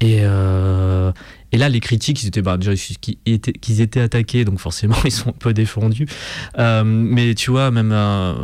[0.01, 1.11] Et euh,
[1.53, 4.97] et là les critiques ils étaient bah, déjà qu'ils étaient, qu'ils étaient attaqués donc forcément
[5.05, 6.07] ils sont un peu défendus.
[6.59, 8.37] Euh, mais tu vois même un,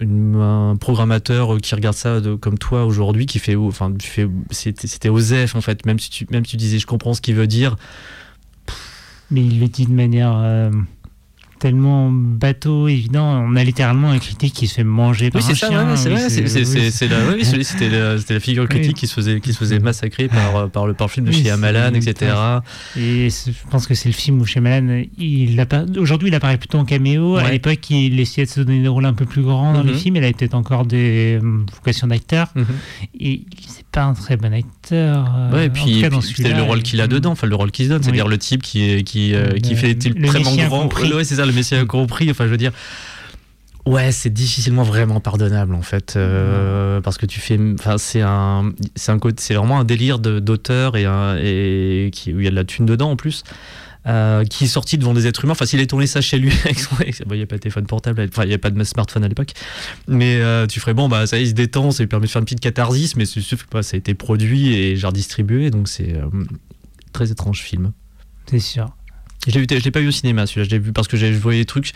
[0.00, 5.56] un programmateur qui regarde ça comme toi aujourd'hui qui fait enfin tu fais c'était Osef
[5.56, 5.84] en fait.
[5.84, 7.76] Même si tu même tu disais je comprends ce qu'il veut dire.
[9.30, 10.70] Mais il le dit de manière euh,
[11.62, 13.44] tellement bateau, évident.
[13.46, 15.88] On a littéralement un critique qui se fait manger par Oui, c'est un ça, chien.
[15.90, 17.42] ouais, c'est oui, c'est- c'est- la- oui,
[17.90, 20.94] la, la figure critique qui se faisait, qui se faisait massacrer par, euh, par, le,
[20.94, 22.32] par le film de Oui, chez c'est- Amalan, etc.
[22.96, 25.64] Et je pense que c'est le film où Shyamalan, il
[25.98, 27.36] aujourd'hui il apparaît plutôt en caméo.
[27.36, 27.52] À Ouais.
[27.52, 29.98] l'époque, il essayait de se donner des rôles un peu plus grands dans les Mhm.
[29.98, 30.16] films.
[30.16, 32.48] Il a peut-être encore des euh, vocations d'acteur.
[32.56, 32.64] Mhm.
[33.20, 33.42] Et
[33.92, 35.26] pas un très bon acteur.
[35.36, 37.84] euh, Ouais, et puis, celui-là, le rôle il- qu'il a dedans, enfin le rôle qu'il
[37.86, 40.80] se donne, c'est-à-dire le type qui, est, qui, euh, qui Le- fait le Messie grand.
[40.80, 41.12] incompris.
[41.12, 42.30] Ouais, c'est ça, le Messie incompris.
[42.30, 42.72] Enfin, je veux dire.
[43.84, 48.70] Ouais, c'est difficilement vraiment pardonnable en fait, euh, parce que tu fais, enfin c'est un,
[48.94, 52.50] c'est un c'est vraiment un délire d'auteur et, un- et qui, où il y a
[52.50, 53.42] de la thune dedans en plus,
[54.06, 55.52] euh, qui est sorti devant des êtres humains.
[55.52, 56.52] Enfin, s'il est tourné ça chez lui,
[57.30, 59.28] il n'y a pas de téléphone portable, enfin il n'y a pas de smartphone à
[59.28, 59.52] l'époque,
[60.08, 62.40] mais euh, tu ferais bon bah ça il se détend, ça lui permet de faire
[62.40, 65.70] une petite catharsis, mais c'est sûr que bah, ça a été produit et genre distribué,
[65.70, 66.26] donc c'est euh,
[67.12, 67.92] très étrange film.
[68.50, 68.90] C'est sûr.
[69.46, 70.64] Je l'ai vu, je l'ai pas vu au cinéma, celui-là.
[70.64, 71.92] Je l'ai vu parce que j'ai voyé des trucs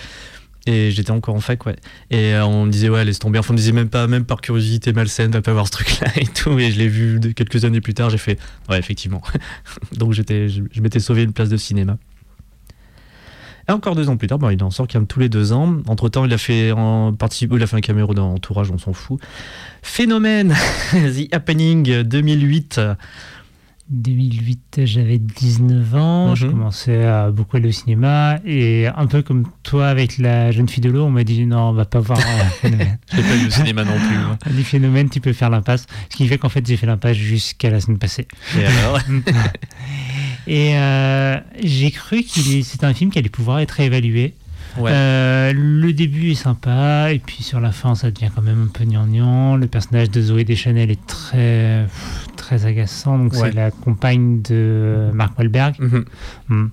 [0.67, 1.77] et j'étais encore en fac, ouais.
[2.11, 3.39] Et euh, on me disait ouais, laisse tomber.
[3.39, 6.09] Enfin, on me disait même pas, même par curiosité malsaine, va pas voir ce truc-là
[6.17, 6.59] et tout.
[6.59, 8.11] Et je l'ai vu quelques années plus tard.
[8.11, 9.23] J'ai fait ouais, effectivement.
[9.97, 11.97] Donc j'étais, je, m'étais sauvé une place de cinéma.
[13.69, 15.53] Et encore deux ans plus tard, bon, il en sort quand même tous les deux
[15.53, 15.79] ans.
[15.87, 18.79] Entre temps, il a fait en participe, il a fait un caméo dans Entourage, on
[18.79, 19.21] s'en fout.
[19.83, 20.55] Phénomène,
[20.93, 22.81] The Happening 2008.
[23.89, 26.53] 2008, j'avais 19 ans, je Mhm.
[26.53, 30.83] commençais à beaucoup aller au cinéma et un peu comme toi avec la jeune fille
[30.83, 32.23] de l'eau, on m'a dit non, on va pas voir euh,
[32.61, 32.99] Phénomène.
[33.13, 34.17] Je l'ai pas vu au cinéma non plus.
[34.19, 34.39] moi.
[34.51, 35.87] Dit Phénomène, tu peux faire l'impasse.
[36.11, 38.27] Ce qui fait qu'en fait, j'ai fait l'impasse jusqu'à la semaine passée.
[38.59, 38.99] Et alors
[40.49, 44.35] Et euh, j'ai cru est- c'était un film qui allait pouvoir être évalué.
[44.79, 44.91] Ouais.
[44.93, 48.71] Euh, le début est sympa, et puis sur la fin, ça devient quand même un
[48.73, 49.57] peu gnangnan.
[49.57, 51.87] Le personnage de Zoé Deschanel est très,
[52.47, 53.19] très agaçant.
[53.19, 53.39] Donc, Ouais.
[53.51, 55.75] c'est la compagne de Mark Wahlberg.
[55.81, 56.05] Mhm.
[56.49, 56.67] Mm.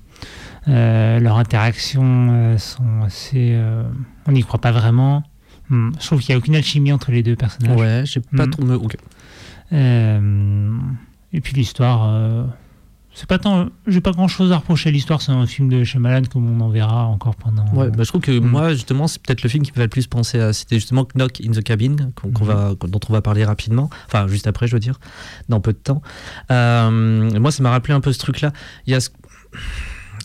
[0.70, 3.52] Euh, leurs interactions euh, sont assez.
[3.56, 3.84] euh,
[4.28, 5.24] on n'y croit pas vraiment.
[5.70, 5.90] Mm.
[6.00, 7.78] Je trouve qu'il n'y a aucune alchimie entre les deux personnages.
[7.80, 8.50] Ouais, j'ai pas Mhm.
[8.52, 8.64] trop.
[8.64, 8.96] me- ok.
[9.74, 10.78] Euh,
[11.34, 12.44] et puis l'histoire, euh,
[13.14, 13.70] c'est pas tant.
[13.88, 15.22] J'ai pas grand chose à reprocher à l'histoire.
[15.22, 17.66] C'est un film de Shyamalan comme on en verra encore pendant.
[17.74, 18.46] Ouais, bah, je trouve que Mm.
[18.46, 20.52] moi, justement, c'est peut-être le film qui me va le plus penser à.
[20.54, 23.90] C'était justement Knock in the Cabin, qu'on, qu'on va, dont on va parler rapidement.
[24.08, 25.00] Enfin, juste après, je veux dire,
[25.50, 26.02] dans peu de temps.
[26.52, 28.52] Euh, moi, ça m'a rappelé un peu ce truc-là.
[28.88, 29.10] Il y a ce-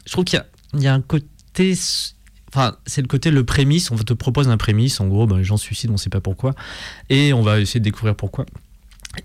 [0.07, 1.74] Je trouve qu'il y a, il y a un côté.
[2.51, 3.90] Enfin, c'est le côté le prémisse.
[3.90, 5.01] On te propose un prémisse.
[5.01, 6.55] En gros, ben, les gens se suicident, on sait pas pourquoi.
[7.11, 8.46] Et on va essayer de découvrir pourquoi.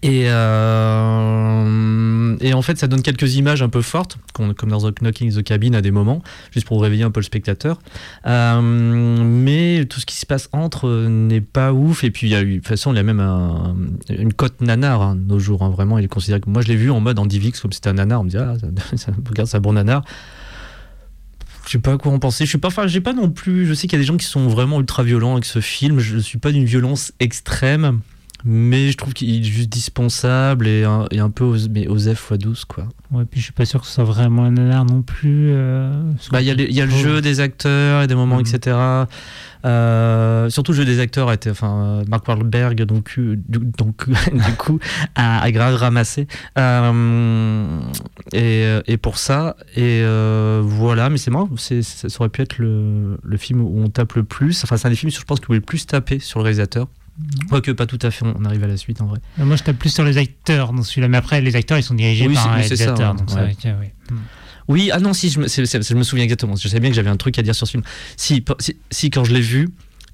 [0.02, 0.24] Et,
[1.04, 5.34] euh, et en fait, ça donne quelques images un peu fortes, comme dans The Knocking
[5.34, 7.80] the Cabin à des moments, juste pour réveiller un peu le spectateur.
[8.26, 12.04] Euh, mais tout ce qui se passe entre n'est pas ouf.
[12.04, 13.76] Et puis, de toute façon, il y a même un-
[14.10, 15.64] une cote nanar, hein, nos jours.
[15.64, 16.50] hein, vraiment, il est considéré que.
[16.50, 18.22] Moi, je l'ai vu en mode en Divix, comme c'était un nanar.
[18.22, 20.04] On me dit, ah, ça, ça- regarde, c'est un bon nanar.
[21.66, 22.44] Je sais pas quoi en penser.
[22.46, 23.66] Je suis pas, j'ai pas non plus.
[23.66, 26.00] Je sais qu'il y a des gens qui sont vraiment ultra violents avec ce film.
[26.00, 28.02] Je suis pas d'une violence extrême,
[28.46, 32.32] mais je trouve qu'il est juste dispensable et un, et un peu os, mais Osef
[32.32, 32.86] x12 quoi.
[33.12, 35.50] Ouais, puis je suis pas sûr que ce soit vraiment un nanar non plus.
[35.52, 38.46] euh, Bah, il y a, que- y le jeu des acteurs et des moments, Mhm.
[38.56, 38.78] etc.
[39.66, 44.08] Euh, surtout le jeu des acteurs a été, enfin, Mark Wahlberg, donc, euh, du, donc,
[44.34, 44.80] du coup,
[45.16, 46.28] a, a grave ramassé.
[46.58, 47.80] Euh,
[48.34, 52.42] et, euh, et pour ça, et euh, voilà, mais c'est marrant, c'est, ça aurait pu
[52.42, 54.64] être le, le film où on tape le plus.
[54.64, 56.88] Enfin, c'est un des films, je pense, qui voulait le plus taper sur le réalisateur.
[57.49, 59.19] Quoique pas tout à fait, on arrive à la suite en vrai.
[59.39, 61.08] Euh, Moi, je tape plus sur les acteurs dans celui-là.
[61.08, 63.15] Mais après, les acteurs, ils sont dirigés Oui, par un réalisateur.
[64.67, 66.56] Oui, ah non, si, je me, c'est- c'est- je me souviens exactement.
[66.56, 67.84] Je savais bien que j'avais un truc à dire sur ce film.
[68.15, 69.69] Si, pa- si, si, quand je l'ai vu,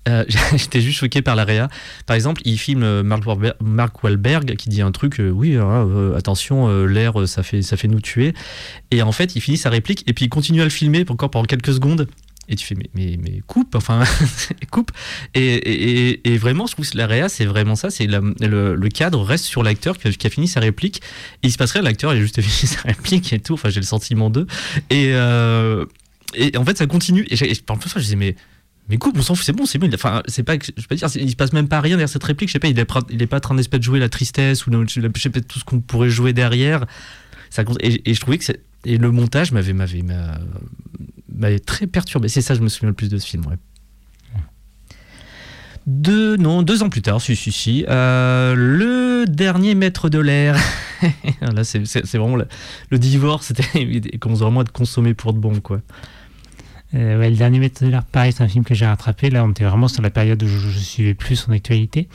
[0.07, 0.25] euh,
[0.57, 1.69] j'étais juste choqué par la réa.
[2.07, 5.55] Par exemple, il filme euh, Mark Wahlberg, Mark Wahlberg qui dit un truc, euh, oui,
[5.55, 8.33] euh, euh, attention, l'air, ça fait, ça fait nous tuer.
[8.91, 11.29] Et en fait, il finit sa réplique et puis il continue à le filmer encore
[11.29, 12.07] pendant quelques secondes.
[12.49, 14.03] Et tu fais, mais, mais, mais coupe, enfin,
[14.71, 14.91] coupe.
[15.35, 17.91] Et, et, et, vraiment, je trouve que la réa, c'est vraiment ça.
[17.91, 18.33] C'est le,
[18.75, 21.01] le, cadre reste sur l'acteur qui, a fini sa réplique.
[21.43, 23.53] Et il se passerait, l'acteur, il a juste fini sa réplique et tout.
[23.53, 24.47] Enfin, j'ai le sentiment d'eux.
[24.89, 25.85] Et, euh,
[26.33, 27.25] et en fait, ça continue.
[27.29, 28.35] Et, et parfois, je disais, mais
[28.89, 29.87] mais coupe, on s'en fout, c'est bon, c'est bon.
[29.93, 32.49] Enfin, c'est pas, je peux dire, il se passe même pas rien derrière cette réplique.
[32.49, 34.65] Je sais pas, il est il est pas en train d'espèce de jouer la tristesse
[34.65, 36.87] ou je sais pas tout ce qu'on pourrait jouer derrière.
[37.51, 38.45] Ça, et, et je trouvais que
[38.85, 40.03] et le montage m'avait, m'avait,
[41.39, 42.27] m'avait très perturbé.
[42.27, 43.45] C'est ça, je me souviens le plus de ce film.
[43.45, 43.57] Ouais.
[45.87, 47.85] Deux, non, deux ans plus tard, si, si, si.
[47.89, 50.55] Euh, le dernier maître de l'air.
[51.41, 51.79] Là, c'est,
[52.15, 52.47] vraiment le,
[52.91, 53.47] le divorce.
[53.47, 55.81] C'était, il commence vraiment à être consommé pour de bon, quoi.
[56.95, 59.29] Euh, le dernier maître de l'air, pareil, c'est un film que j'ai rattrapé.
[59.29, 62.07] Là, on était vraiment sur la période où je, je suivais plus son actualité.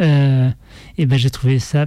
[0.00, 0.48] Euh,
[0.96, 1.86] et ben, j'ai trouvé ça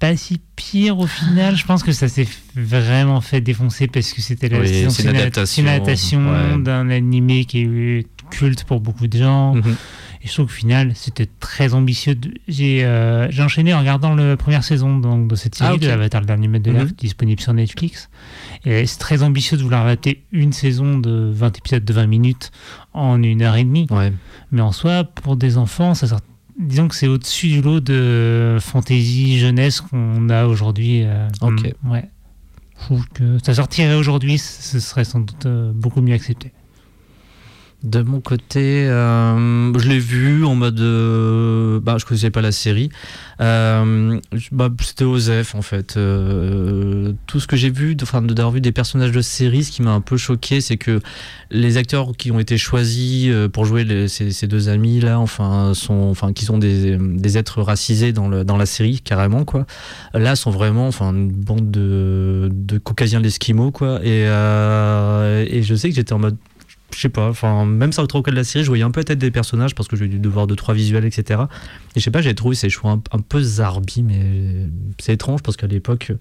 [0.00, 1.54] pas si pire au final.
[1.56, 5.10] Je pense que ça s'est vraiment fait défoncer parce que c'était la oui, c'est une
[5.10, 6.58] adaptation, une adaptation ouais.
[6.62, 9.54] d'un animé qui est culte pour beaucoup de gens.
[9.54, 9.76] Mhm.
[10.22, 12.14] Et je trouve qu'au final, c'était très ambitieux.
[12.46, 15.80] J'ai euh, enchaîné en regardant la première saison donc, de cette série Ah, ok.
[15.80, 16.90] de Avatar, le dernier maître de l'air, Mhm.
[16.92, 18.10] disponible sur Netflix.
[18.66, 22.50] Et c'est très ambitieux de vouloir adapter une saison de 20 épisodes de 20 minutes
[22.92, 23.86] en une heure et demie.
[23.90, 24.12] Ouais.
[24.52, 26.20] Mais en soi, pour des enfants, ça sort-
[26.60, 31.02] disons que c'est au-dessus du lot de fantasy jeunesse qu'on a aujourd'hui.
[31.04, 31.72] euh, Ok.
[31.90, 32.08] ouais.
[32.78, 36.52] Je trouve que ça sortirait aujourd'hui, ce serait sans doute euh, beaucoup mieux accepté.
[37.82, 40.78] De mon côté, euh, je l'ai vu en mode.
[40.80, 42.90] euh, bah, je connaissais pas la série.
[43.40, 44.20] Euh,
[44.52, 45.96] bah, C'était Osef en fait.
[45.96, 49.80] Euh, tout ce que j'ai vu, enfin, d'avoir vu des personnages de série, ce qui
[49.80, 51.00] m'a un peu choqué, c'est que
[51.50, 56.08] les acteurs qui ont été choisis pour jouer ces, ces deux amis là, enfin, sont,
[56.10, 59.64] enfin, qui sont des, des êtres racisés dans, le, dans la série carrément quoi.
[60.12, 64.00] Là, sont vraiment, enfin, une bande de, de caucasiens l'esquimau quoi.
[64.04, 66.36] Et, et je sais que j'étais en mode
[66.94, 69.00] je sais pas, enfin, même sans au cas de la série, je voyais un peu
[69.00, 71.42] la tête des personnages parce que j'ai dû devoir deux, trois visuels, etc.
[71.96, 74.66] Et je sais pas, j'ai trouvé ces choix un, un peu zarbi, mais
[74.98, 76.12] c'est étrange parce qu'à l'époque,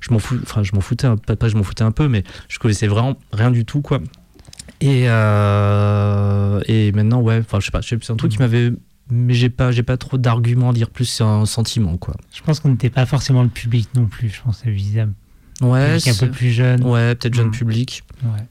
[0.00, 2.08] je m'en fous, enfin, je m'en foutais, un- pas, pas je m'en foutais un peu,
[2.08, 4.00] mais je connaissais vraiment rien du tout, quoi.
[4.80, 8.72] Et, euh, et maintenant, ouais, enfin, je sais pas, c'est un truc qui m'avait.
[9.10, 12.14] Mais j'ai pas, j'ai pas trop d'arguments à dire plus, c'est un sentiment, quoi.
[12.34, 15.14] Je pense qu'on n'était pas forcément le public non plus, je pense, évidemment.
[15.62, 16.84] Ouais, Public un c'est- peu plus jeune.
[16.84, 17.52] ouais, peut-être jeune Mm.
[17.52, 18.04] public.
[18.22, 18.44] Ouais.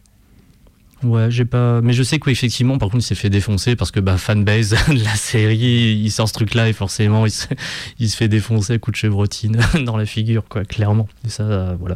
[1.04, 1.82] Ouais, j'ai pas.
[1.82, 5.04] Mais je sais qu'effectivement, par contre, il s'est fait défoncer parce que bah, fanbase de
[5.04, 7.48] la série, il sort ce truc-là et forcément, il se,
[8.00, 11.08] il se fait défoncer à coup de chevrotine dans la figure, quoi, clairement.
[11.26, 11.96] Et ça, voilà.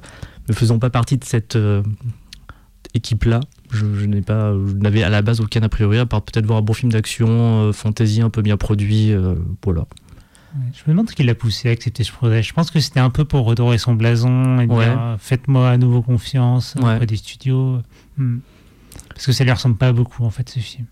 [0.50, 1.82] Ne faisant pas partie de cette euh,
[2.94, 3.40] équipe-là,
[3.72, 6.46] je, je n'ai pas, je n'avais à la base aucun a priori, à part peut-être
[6.46, 9.86] voir un bon film d'action, euh, fantasy un peu bien produit, euh, voilà.
[10.74, 12.44] Je me demande ce qui l'a poussé à accepter ce projet.
[12.44, 14.88] Je pense que c'était un peu pour redorer son blason et dire Ouais.
[15.18, 16.96] faites-moi à nouveau confiance Ouais.
[16.96, 17.80] auprès des studios.
[18.18, 18.40] Hmm.
[19.22, 20.88] Parce que ça lui ressemble pas beaucoup en fait ce film.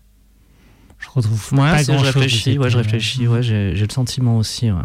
[1.00, 4.70] Je retrouve Ouais, pas je réfléchis, ouais, je réfléchis, ouais, j'ai le sentiment aussi.
[4.70, 4.82] Ouais.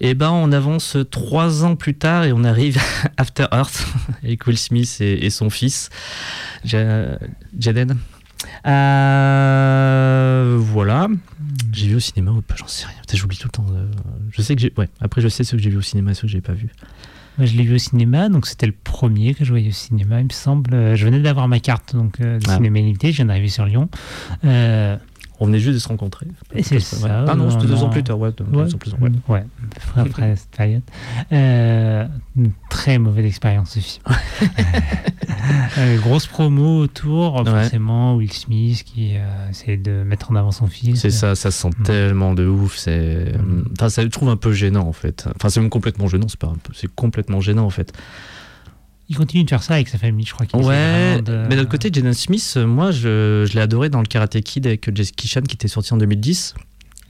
[0.00, 2.78] Et ben, on avance trois ans plus tard et on arrive
[3.18, 3.84] à After Earth
[4.22, 5.90] avec Will Smith et, et son fils,
[6.64, 7.18] Ja-
[7.58, 7.98] Jaden.
[9.18, 11.08] Euh, voilà.
[11.72, 12.96] J'ai vu au cinéma ou pas, j'en sais rien.
[13.06, 13.66] Peut-être j'oublie tout le temps.
[13.74, 13.90] euh,
[14.30, 14.72] Je sais que j'ai.
[14.78, 16.54] Ouais, après, je sais ce que j'ai vu au cinéma et ce que j'ai pas
[16.54, 16.70] vu.
[17.38, 20.20] Moi, je l'ai vu au cinéma, donc c'était le premier que je voyais au cinéma,
[20.20, 20.74] il me semble.
[20.74, 22.56] Euh, Je venais d'avoir ma carte donc, euh, de Ah.
[22.56, 23.88] cinéma illimité, je viens d'arriver sur Lyon.
[24.44, 24.96] Euh,
[25.40, 26.26] On venait juste de se rencontrer.
[26.52, 26.80] Et c'est Ouais.
[26.80, 28.32] ça, Ah non, c'était deux ans plus tard, ouais.
[28.36, 28.98] deux- deux ouais, ans plus tard,
[29.28, 29.44] ouais.
[29.94, 30.82] après cette période.
[31.30, 34.02] Euh, une très mauvaise expérience ce film.
[35.78, 37.44] Euh, grosse promo autour, Ouais.
[37.44, 41.00] forcément, Will Smith qui euh, essaie de mettre en avant son fils.
[41.00, 42.76] C'est ça, ça se sent tellement de ouf.
[42.76, 43.64] C'est, Mm.
[43.78, 45.28] enfin, ça je trouve un peu gênant en fait.
[45.36, 46.26] Enfin, c'est même complètement gênant.
[46.28, 47.92] C'est pas un peu, c'est complètement gênant en fait.
[49.10, 51.22] Il continue de faire ça avec sa famille, je crois qu'il Ouais.
[51.22, 54.38] de- Mais d'un côté, Jaden Smith, euh, moi, je, je l'ai adoré dans le Karate
[54.42, 56.54] Kid avec Jackie Chan qui était sorti en 2010.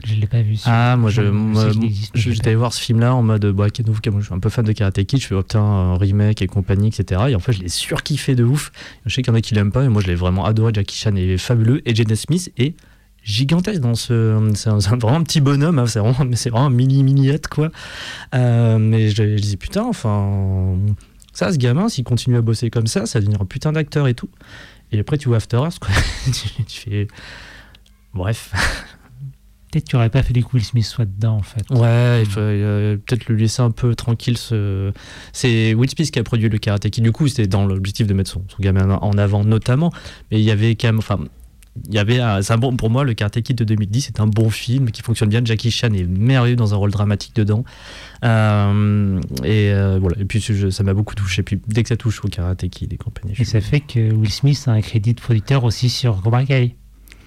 [0.04, 0.56] Je l'ai pas vu.
[0.64, 4.34] Ah, moi, je, mais j'étais allé voir ce film-là en mode, bah, moi, je suis
[4.34, 5.20] un peu fan de Karate Kid.
[5.20, 7.22] Je fais, oh, putain, un remake et compagnie, etc.
[7.28, 8.70] Et en fait, je l'ai surkiffé de ouf.
[9.06, 10.72] Je sais qu'il y en a qui l'aiment pas, et moi, je l'ai vraiment adoré.
[10.74, 12.74] Jackie Chan est fabuleux et Jaden Smith est
[13.24, 17.02] gigantesque dans ce c'est vraiment un petit bonhomme hein, c'est vraiment mais vraiment un mini
[17.02, 17.70] miniette quoi
[18.34, 20.76] Euh, mais je, je dis putain enfin
[21.34, 24.06] ça ce gamin s'il continue à bosser comme ça ça va devenir un putain d'acteur
[24.08, 24.30] et tout
[24.92, 25.90] et après tu vois After Earth quoi
[26.26, 27.08] tu, tu fais
[28.14, 28.52] bref
[29.70, 31.64] Peut-être qu'il aurait pas fallu que Will Smith soit dedans, en fait.
[31.70, 34.38] Ouais, il faut euh, peut-être le laisser un peu tranquille.
[34.38, 34.92] Ce...
[35.32, 37.04] C'est Will Smith qui a produit le Karate Kid.
[37.04, 39.92] Du coup, c'était dans l'objectif de mettre son, son gamin en avant, notamment.
[40.30, 40.98] Mais il y avait quand même.
[40.98, 41.18] Enfin,
[41.88, 44.18] il y avait un, c'est un bon pour moi le Karate Kid de 2010 c'est
[44.18, 47.62] un bon film qui fonctionne bien Jackie Chan est merveilleux dans un rôle dramatique dedans
[48.24, 51.96] Euh, et euh, voilà et puis je- ça m'a beaucoup touché puis dès que ça
[51.96, 54.80] touche au Karate Kid et compagnie je Et ça fait que Will Smith a un
[54.80, 56.74] crédit de producteur aussi sur Cobra Kai.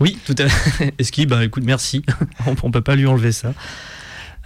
[0.02, 2.04] Oui tout à fait est-ce qu'il bah écoute merci
[2.46, 3.54] on, on peut pas lui enlever ça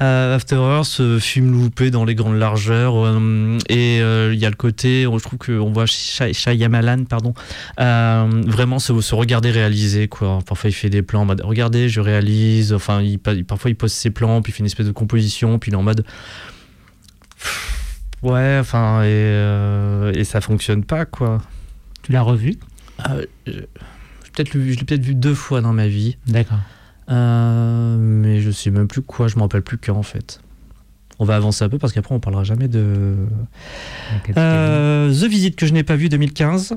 [0.01, 4.49] Euh, After Earth, film loupé dans les grandes largeurs, euh, et euh, il y a
[4.49, 7.33] le côté, je trouve qu'on voit Shy- Shyamalan, pardon,
[7.79, 10.39] euh, vraiment se, se regarder réaliser quoi.
[10.45, 12.73] Parfois il fait des plans en mode regardez, je réalise.
[12.73, 15.71] Enfin, il, parfois il pose ses plans, puis il fait une espèce de composition, puis
[15.71, 16.03] il est en mode
[18.21, 21.41] ouais, enfin et, euh, et ça fonctionne pas quoi.
[22.03, 22.55] Tu l'as revu?
[23.09, 23.67] Euh, je j'ai
[24.35, 26.17] peut-être je l'ai peut-être vu deux fois dans ma vie.
[26.27, 26.59] D'accord.
[27.09, 30.41] Euh, mais je sais même plus quoi, je me rappelle plus quand en fait.
[31.19, 33.15] On va avancer un peu parce qu'après on parlera jamais de.
[34.37, 36.75] Euh, The Visit que je n'ai pas vu 2015,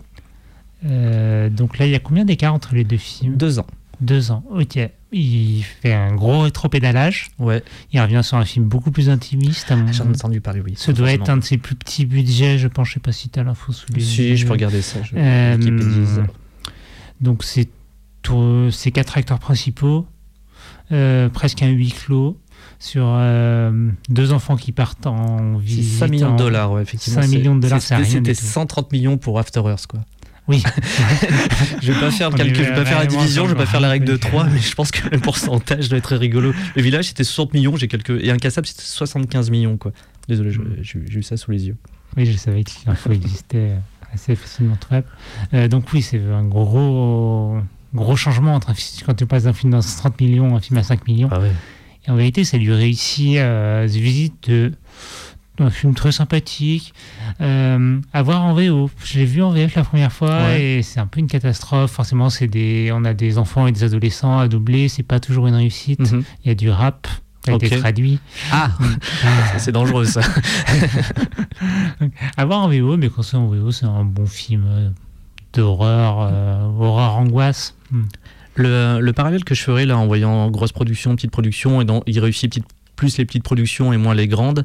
[0.86, 3.36] euh, donc là, il y a combien d'écart entre les deux films?
[3.36, 3.66] Deux ans.
[4.00, 4.44] Deux ans.
[4.50, 4.78] Ok.
[5.10, 7.30] Il fait un gros rétro-pédalage.
[7.38, 9.72] Ouais, Il revient sur un film beaucoup plus intimiste.
[9.72, 10.74] mon- j'en ai entendu parler, oui.
[10.76, 12.88] Ce doit être un de ses plus petits budgets, je pense.
[12.88, 15.00] Je sais pas si tu as l'info sous les Si, je peux regarder ça.
[15.02, 15.16] Je...
[15.16, 15.56] Euh.
[17.20, 17.68] Donc c'est
[18.70, 20.06] ces quatre acteurs principaux,
[20.92, 22.38] euh, presque un huis clos
[22.78, 25.98] sur euh, deux enfants qui partent en visite.
[25.98, 27.22] 5 millions de dollars, ouais, effectivement.
[27.22, 28.44] 5 c'est- millions de dollars, c'est- rien C'était tout.
[28.44, 30.00] 130 millions pour After Earth, quoi.
[30.46, 30.62] Oui.
[31.82, 33.66] Je vais pas faire le calcul, je vais pas faire la division, je vais pas
[33.66, 34.18] faire la règle de oui.
[34.18, 36.52] 3, mais je pense que le pourcentage doit être rigolo.
[36.74, 38.10] Le village, c'était 60 millions, j'ai quelques...
[38.22, 39.92] et incassable, c'était 75 millions, quoi.
[40.28, 40.76] Désolé, je- Mm.
[40.82, 41.76] j'ai j'ai eu ça sous les yeux.
[42.16, 43.72] Oui, je savais que l'info existait
[44.18, 45.06] assez facilement trouvable.
[45.54, 47.56] Euh, donc oui, c'est un gros
[47.94, 48.72] gros changement entre
[49.06, 51.28] quand tu passes d'un film à 30 millions à un film à 5 millions.
[51.32, 51.52] Ah ouais.
[52.06, 54.72] Et en vérité, ça lui réussit euh, The Visit de
[55.60, 56.94] un film très sympathique.
[57.40, 58.90] Euh, à voir en VO.
[59.04, 60.62] Je l'ai vu en VF la première fois Ouais.
[60.78, 61.90] et c'est un peu une catastrophe.
[61.90, 64.88] Forcément, c'est des, on a des enfants et des adolescents à doubler.
[64.88, 66.12] C'est pas toujours une réussite.
[66.12, 66.22] Mhm.
[66.44, 67.08] Il y a du rap
[67.46, 68.18] a été traduit.
[68.52, 68.70] Ah,
[69.58, 70.20] c'est dangereux ça.
[72.36, 74.90] À voir en VO, mais quand c'est en VO, c'est un bon film euh,
[75.52, 77.74] d'horreur, euh, horreur angoisse.
[77.90, 78.04] Hmm.
[78.54, 82.02] Le, le parallèle que je ferais là en voyant grosse production, petite production, et dans,
[82.06, 84.64] il réussit petite, plus les petites productions et moins les grandes,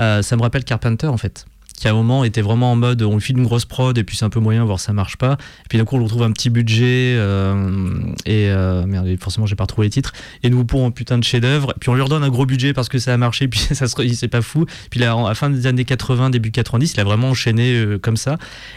[0.00, 1.46] euh, ça me rappelle Carpenter en fait.
[1.80, 4.04] Qui à un moment était vraiment en mode on lui file une grosse prod et
[4.04, 5.38] puis c'est un peu moyen, voir ça marche pas.
[5.64, 9.56] Et puis d'un coup on retrouve un petit budget euh, et euh, merde, forcément j'ai
[9.56, 10.12] pas retrouvé les titres.
[10.42, 11.72] Et nous pour un putain de chef-d'œuvre.
[11.80, 13.48] Puis on lui redonne un gros budget parce que ça a marché.
[13.50, 14.66] Puis ça se, c'est pas fou.
[14.90, 18.18] Puis là, à fin des années 80, début 90, il a vraiment enchaîné euh, comme
[18.18, 18.36] ça.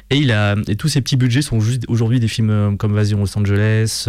[0.09, 2.93] Et il a et tous ces petits budgets sont juste aujourd'hui des films euh, comme
[2.93, 4.07] Invasion Los Angeles.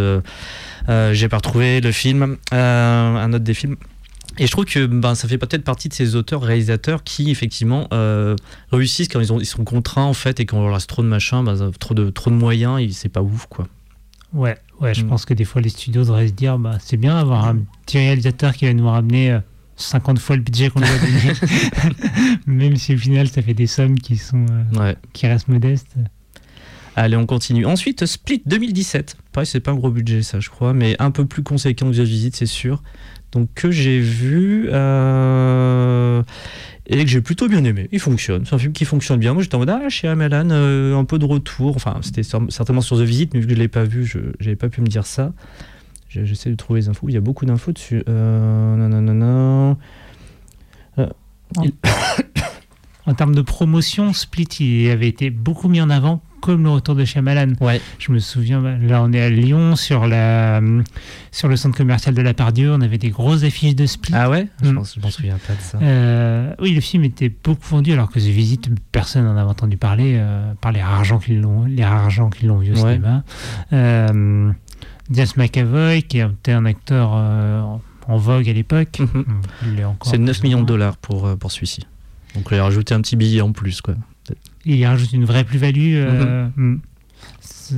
[0.88, 3.74] j'ai pas retrouvé le film, un autre des films.
[4.38, 8.34] Et je trouve que ben, ça fait peut-être partie de ces auteurs-réalisateurs qui, effectivement, euh,
[8.72, 11.02] réussissent quand ils, ont, ils sont contraints, en fait, et quand on leur laisse trop
[11.02, 13.66] de machin, ben, trop, de, trop de moyens, et c'est pas ouf, quoi.
[14.32, 15.08] Ouais, ouais, je Mm.
[15.08, 17.98] pense que des fois les studios devraient se dire bah, c'est bien d'avoir un petit
[17.98, 19.38] réalisateur qui va nous ramener euh,
[19.76, 21.32] 50 fois le budget qu'on lui a donné.
[22.46, 24.96] Même si au final ça fait des sommes qui, sont, euh, Ouais.
[25.12, 25.94] qui restent modestes.
[26.96, 27.64] Allez, on continue.
[27.66, 29.16] Ensuite, Split 2017.
[29.32, 31.96] Pareil, c'est pas un gros budget, ça, je crois, mais un peu plus conséquent que
[31.96, 32.82] The Visit, c'est sûr.
[33.34, 36.22] Donc, que j'ai vu euh,
[36.86, 37.88] et que j'ai plutôt bien aimé.
[37.92, 38.44] Il fonctionne.
[38.46, 39.32] C'est un film qui fonctionne bien.
[39.34, 41.74] Moi, j'étais en mode, ah, chez Amelan, euh, un peu de retour.
[41.76, 44.18] Enfin, c'était cer- certainement sur The Visit, mais vu que je l'ai pas vu, je
[44.40, 45.32] n'avais pas pu me dire ça.
[46.08, 47.08] Je- J'essaie de trouver les infos.
[47.08, 48.02] Il y a beaucoup d'infos dessus.
[48.08, 49.76] Euh, non, non, non, non.
[53.06, 56.94] En termes de promotion, Split il avait été beaucoup mis en avant comme le retour
[56.94, 57.52] de Shyamalan.
[57.60, 57.80] Ouais.
[57.98, 60.60] Je me souviens, là on est à Lyon sur, la,
[61.32, 64.12] sur le centre commercial de la Pardieu, on avait des grosses affiches de Split.
[64.14, 64.48] Ah ouais?
[64.62, 64.82] Je Mm.
[64.94, 65.78] je m'en souviens pas de ça.
[65.80, 69.76] Euh, oui, le film était beaucoup vendu alors que The Visit, personne n'en avait entendu
[69.78, 72.94] parler, euh, par les rares gens qui l'ont, vu au Ouais.
[72.94, 73.24] cinéma.
[73.72, 74.50] Euh,
[75.10, 77.60] James McAvoy, qui était un acteur euh,
[78.06, 79.00] en- vogue à l'époque,
[79.84, 81.86] encore C'est 9 plus ou millions de dollars pour, pour celui-ci.
[82.34, 83.94] Donc, il a rajouté un petit billet en plus, quoi.
[84.66, 85.94] Il y rajoute une vraie plus-value.
[85.96, 86.72] euh, Mhm.
[86.72, 86.80] mm.
[87.40, 87.74] C'est-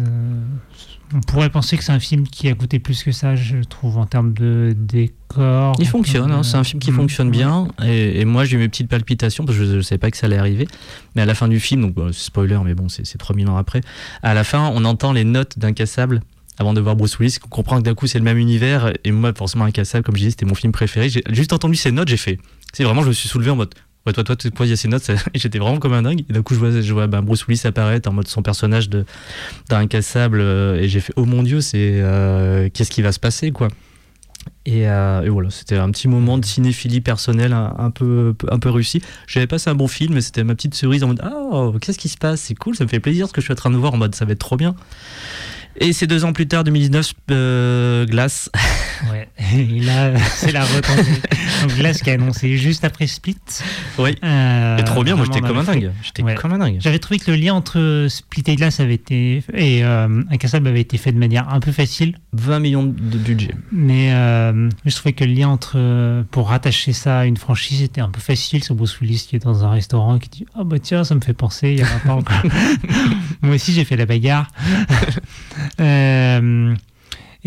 [1.14, 3.96] On pourrait penser que c'est un film qui a coûté plus que ça, je trouve,
[3.96, 5.76] en termes de décor.
[5.78, 6.96] Il fonctionne, hein, c'est un film qui Mm.
[6.96, 7.68] fonctionne bien.
[7.84, 10.16] Et, et moi, j'ai eu mes petites palpitations parce que je ne savais pas que
[10.16, 10.66] ça allait arriver.
[11.14, 13.56] Mais à la fin du film, donc c'est spoiler, mais bon, c'est c'est 3000 ans
[13.56, 13.82] après.
[14.24, 16.22] À la fin, on entend les notes d'Incassable
[16.58, 17.38] avant de voir Bruce Willis.
[17.44, 18.92] On comprend que d'un coup, c'est le même univers.
[19.04, 21.08] Et moi, forcément, Incassable, comme je disais, c'était mon film préféré.
[21.08, 22.38] J'ai juste entendu ces notes, j'ai fait.
[22.72, 23.72] C'est vraiment, je me suis soulevé en mode.
[24.06, 26.02] Ouais, toi, toi, tu sais quoi, il y a ces notes, j'étais vraiment comme un
[26.02, 26.24] dingue.
[26.28, 28.88] Et d'un coup, je vois, je vois ben, Bruce Willis apparaître en mode son personnage
[29.68, 30.40] d'Incassable.
[30.40, 31.98] euh, et j'ai fait, oh mon dieu, c'est.
[32.00, 33.68] euh, Qu'est-ce qui va se passer, quoi
[34.64, 38.70] Et, euh, et voilà, c'était un petit moment de cinéphilie personnelle un, peu, un peu
[38.70, 39.02] réussi.
[39.26, 42.08] J'avais passé un bon film, mais c'était ma petite cerise en mode Ah, qu'est-ce qui
[42.08, 42.40] se passe?
[42.42, 43.96] C'est cool, ça me fait plaisir ce que je suis en train de voir en
[43.96, 44.74] mode ça va être trop bien.
[45.78, 48.50] Et c'est deux ans plus tard, 2019, euh, Glace.
[49.12, 51.02] Ouais, et là, c'est la retombée.
[51.84, 53.36] Donc ce qui a annoncé juste après Split.
[53.98, 54.16] Oui.
[54.24, 56.34] Euh, trop bien, moi j'étais comme fait- Ouais.
[56.34, 56.78] comme un dingue.
[56.80, 60.80] J'avais trouvé que le lien entre Split et Glass avait été et euh, Incassable avait
[60.80, 63.50] été fait de manière un peu facile, 20 millions de budget.
[63.70, 68.00] mais euh, je trouvais que le lien entre pour rattacher ça à une franchise était
[68.00, 68.64] un peu facile.
[68.64, 71.20] Ce Bruce Willis qui est dans un restaurant qui dit ah bah tiens ça me
[71.20, 72.22] fait penser il y a 20 ans.
[73.42, 74.48] Moi aussi j'ai fait la bagarre.
[75.80, 76.74] Euh,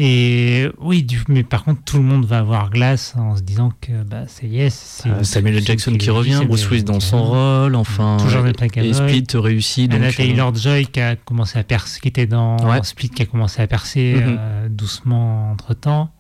[0.02, 3.74] et oui, du, mais par contre tout le monde va avoir Glass en se disant
[3.82, 4.74] que bah c'est yes.
[5.04, 5.66] c'est- Euh, Samuel L.
[5.66, 6.70] Jackson qui revient, Bruce.
[6.70, 8.16] Willis dans son rôle, enfin.
[8.22, 9.94] Toujours James et, et Split réussit.
[9.94, 12.80] Anna euh, Taylor-Joy qui a commencé à percer, qui était dans Ouais.
[12.84, 14.38] Split, qui a commencé à percer Mhm.
[14.40, 16.12] euh, doucement entre temps.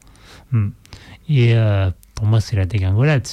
[1.29, 3.25] Et euh, pour moi, c'est la dégringolade.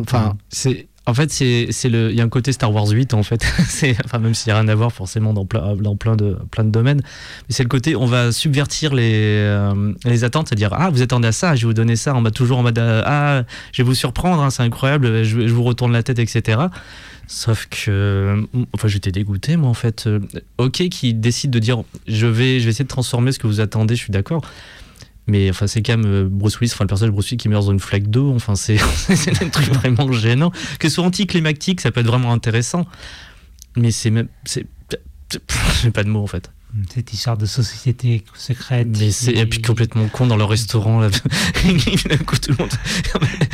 [0.00, 0.88] enfin, c'est.
[1.10, 2.10] En fait, c'est le.
[2.10, 3.44] Il y a un côté Star Wars 8 en fait.
[4.04, 6.62] enfin même s'il n'y a rien à voir forcément dans plein dans plein de plein
[6.62, 10.88] de domaines, mais c'est le côté on va subvertir les euh, les attentes, c'est-à-dire ah
[10.88, 13.02] vous attendez à ça, je vais vous donner ça, on va toujours en mode euh,
[13.04, 13.42] ah
[13.72, 16.60] je vais vous surprendre, hein, c'est incroyable, je, je vous retourne la tête, etc.
[17.32, 18.44] Sauf que,
[18.74, 20.08] enfin, j'étais dégoûté, moi, en fait.
[20.08, 20.18] Euh,
[20.58, 23.60] ok, qui décide de dire, je vais, je vais essayer de transformer ce que vous
[23.60, 24.42] attendez, je suis d'accord.
[25.30, 27.48] Mais enfin, c'est quand même euh, Bruce Willis, enfin, le personnage de Bruce Willis qui
[27.48, 28.32] meurt dans une flaque d'eau.
[28.34, 28.78] Enfin, c'est
[29.42, 30.50] un truc vraiment gênant.
[30.80, 32.84] Que ce soit anticlimatique, ça peut être vraiment intéressant.
[33.76, 36.50] Mais c'est même, j'ai pas de mots en fait.
[36.94, 38.86] Cette histoire de société secrète.
[38.98, 41.00] Mais c'est et puis complètement con dans le restaurant.
[41.00, 41.08] Là.
[42.08, 42.70] D'un coup, tout le monde.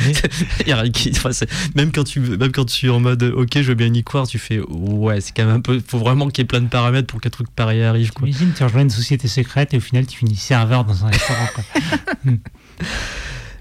[0.61, 1.31] Il y a qui- enfin,
[1.75, 4.27] même quand tu même quand tu es en mode ok, je veux bien y croire,
[4.27, 5.81] tu fais ouais, c'est quand même un peu.
[5.85, 8.11] Faut vraiment qu'il y ait plein de paramètres pour qu'un truc pareil arrive.
[8.11, 8.27] Quoi.
[8.27, 11.47] Imagine, tu rejoins une société secrète et au final, tu finis serveur dans un restaurant.
[11.55, 11.63] quoi.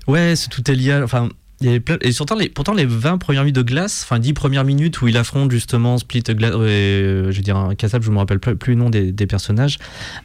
[0.06, 1.00] Ouais, c'est tout est lié.
[1.02, 1.28] Enfin,
[1.62, 5.08] et surtout les, pourtant les 20 premières minutes de glace, enfin 10 premières minutes où
[5.08, 8.40] il affronte justement Split Glass, ouais, euh, je veux dire un Cassable, je me rappelle
[8.40, 9.78] plus, plus le nom des, personnages.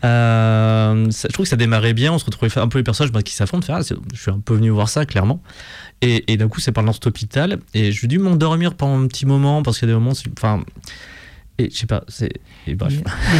[0.03, 3.21] Euh, je trouve que ça démarrait bien, on se retrouvait un peu les personnages bah,
[3.21, 3.73] qui s'affrontent.
[3.73, 5.41] ah, je suis un peu venu voir ça clairement.
[6.01, 9.61] Et, d'un coup, c'est par cet hôpital et j'ai dû m'endormir pendant un petit moment
[9.61, 10.63] parce qu'il y a des moments, enfin,
[11.59, 12.33] et je sais pas, c'est.
[12.65, 12.75] Les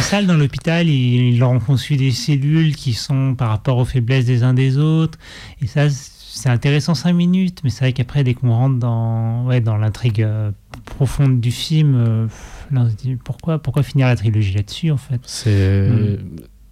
[0.00, 3.84] salles dans l'hôpital, ils, ils leur ont conçu des cellules qui sont par rapport aux
[3.84, 5.18] faiblesses des uns des autres.
[5.60, 5.88] Et ça,
[6.34, 10.22] c'est intéressant 5 minutes, mais c'est vrai qu'après, dès qu'on rentre dans, ouais, dans l'intrigue
[10.22, 10.50] euh,
[10.86, 12.26] profonde du film, euh,
[12.70, 15.20] là, on se dit pourquoi, pourquoi finir la trilogie là-dessus en fait?
[15.24, 15.88] C'est.
[15.90, 16.18] Mm.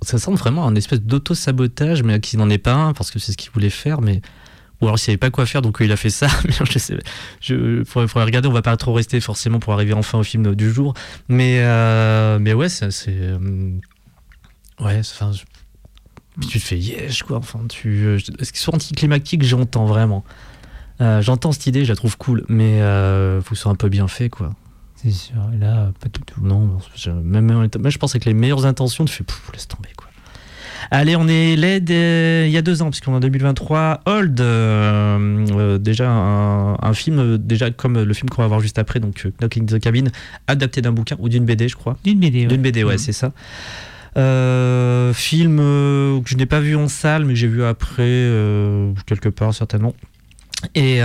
[0.03, 3.33] Ça semble vraiment un espèce d'auto-sabotage, mais qui n'en est pas un, parce que c'est
[3.33, 4.23] ce qu'il voulait faire, mais.
[4.81, 6.27] Ou alors il savait pas quoi faire, donc il a fait ça.
[6.47, 6.97] Mais je sais.
[7.43, 8.49] Je faudrait, faudrait regarder.
[8.49, 10.95] On va pas trop rester forcément pour arriver enfin au film du jour.
[11.29, 12.89] Mais euh, mais ouais, c'est.
[13.09, 13.39] euh,
[14.81, 15.33] ouais, c'est- enfin.
[15.33, 15.43] je-
[16.41, 17.37] puis tu te fais yes quoi.
[17.39, 18.05] Enfin, tu.
[18.07, 20.25] euh, Est-ce qu'ils sont anticlimactiques J'entends vraiment.
[21.01, 23.77] Euh, J'entends cette idée, je la trouve cool, mais euh, faut que ce soit un
[23.77, 24.51] peu bien fait quoi.
[24.97, 25.37] C'est sûr.
[25.55, 26.41] Et là, pas du tout.
[26.43, 26.79] Non,
[27.23, 30.07] même, même, je pense avec les meilleures intentions, tu fais pouf, laisse tomber quoi.
[30.91, 34.01] Allez, on est l'aide il y a deux ans, puisqu'on est en 2023.
[34.07, 38.61] Old, euh, euh, déjà un, un film, euh, déjà comme le film qu'on va voir
[38.61, 40.05] juste après, donc euh, Knocking the Cabin,
[40.49, 41.97] adapté d'un bouquin ou d'une BD, je crois.
[42.05, 42.41] D'une BD.
[42.43, 42.47] ouais.
[42.47, 42.99] D'une BD, ouais, Mhm.
[42.99, 43.33] c'est ça.
[44.17, 48.93] Euh, film euh, que je n'ai pas vu en salle, mais j'ai vu après, euh,
[49.07, 49.95] quelque part certainement.
[50.75, 50.99] Et,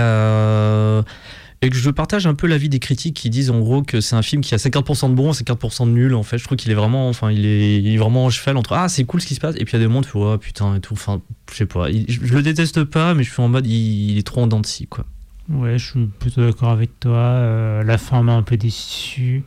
[1.62, 4.14] et que je partage un peu l'avis des critiques qui disent en gros que c'est
[4.14, 6.14] un film qui a 50% de bon et 50% de nul.
[6.14, 8.88] En fait, je trouve qu'il est vraiment, enfin, il est, vraiment en cheval entre ah
[8.90, 10.36] c'est cool ce qui se passe et puis il y a des moments où oh
[10.36, 10.92] putain et tout.
[10.92, 11.88] Enfin, je sais pas.
[11.90, 14.60] Je le déteste pas, mais je suis en mode il, il est trop en dents
[14.60, 15.06] de scie quoi.
[15.48, 17.12] Ouais, je suis plutôt d'accord avec toi.
[17.18, 19.44] Euh, la fin m'a un peu déçu.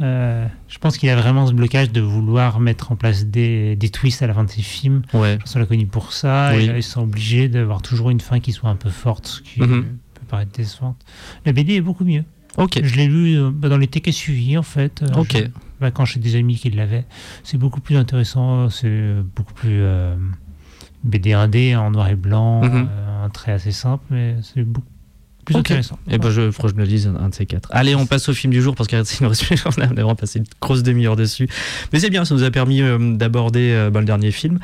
[0.00, 3.88] Euh, je pense qu'il a vraiment ce blocage de vouloir mettre en place des, des
[3.90, 5.02] twists à la fin de ses films.
[5.12, 5.32] Ouais.
[5.34, 6.52] Je pense qu'on l'a connu pour ça.
[6.54, 6.64] Oui.
[6.64, 9.42] Et là, ils sont obligés d'avoir toujours une fin qui soit un peu forte, ce
[9.42, 9.82] qui Mhm.
[10.14, 10.96] peut paraître décevante.
[11.44, 12.24] La BD est beaucoup mieux.
[12.56, 12.78] Ok.
[12.82, 15.02] Je l'ai lu euh, bah, dans l'été qui a suivi, en fait.
[15.16, 15.36] Ok.
[15.36, 15.44] je-
[15.80, 17.06] bah, quand j'ai des amis qui l'avaient.
[17.42, 18.68] C'est beaucoup plus intéressant.
[18.70, 19.80] C'est beaucoup plus.
[19.82, 20.14] euh,
[21.02, 22.86] BD 1D en noir et blanc, Mhm.
[23.24, 24.86] un trait assez simple, mais c'est beaucoup
[25.54, 25.98] plus intéressant.
[26.08, 27.68] Et ben je, faut que je me le lise un, de ces quatre.
[27.72, 30.38] Allez, on passe au film du jour parce qu'il nous reste on a vraiment passé
[30.38, 31.48] une grosse demi-heure dessus.
[31.92, 34.58] Mais c'est bien, ça nous a permis euh, d'aborder euh, bah, le dernier film.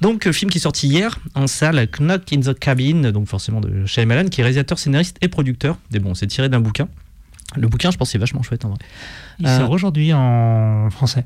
[0.00, 3.60] Donc, euh, film qui est sorti hier en salle, Knock in the Cabin, donc forcément
[3.60, 5.78] de Shyamalan, qui est réalisateur, scénariste et producteur.
[5.94, 6.88] Et bon, c'est tiré d'un bouquin.
[7.56, 8.78] Le bouquin, je pense, c'est vachement chouette en vrai.
[9.40, 11.24] Il Euh, sort aujourd'hui en français.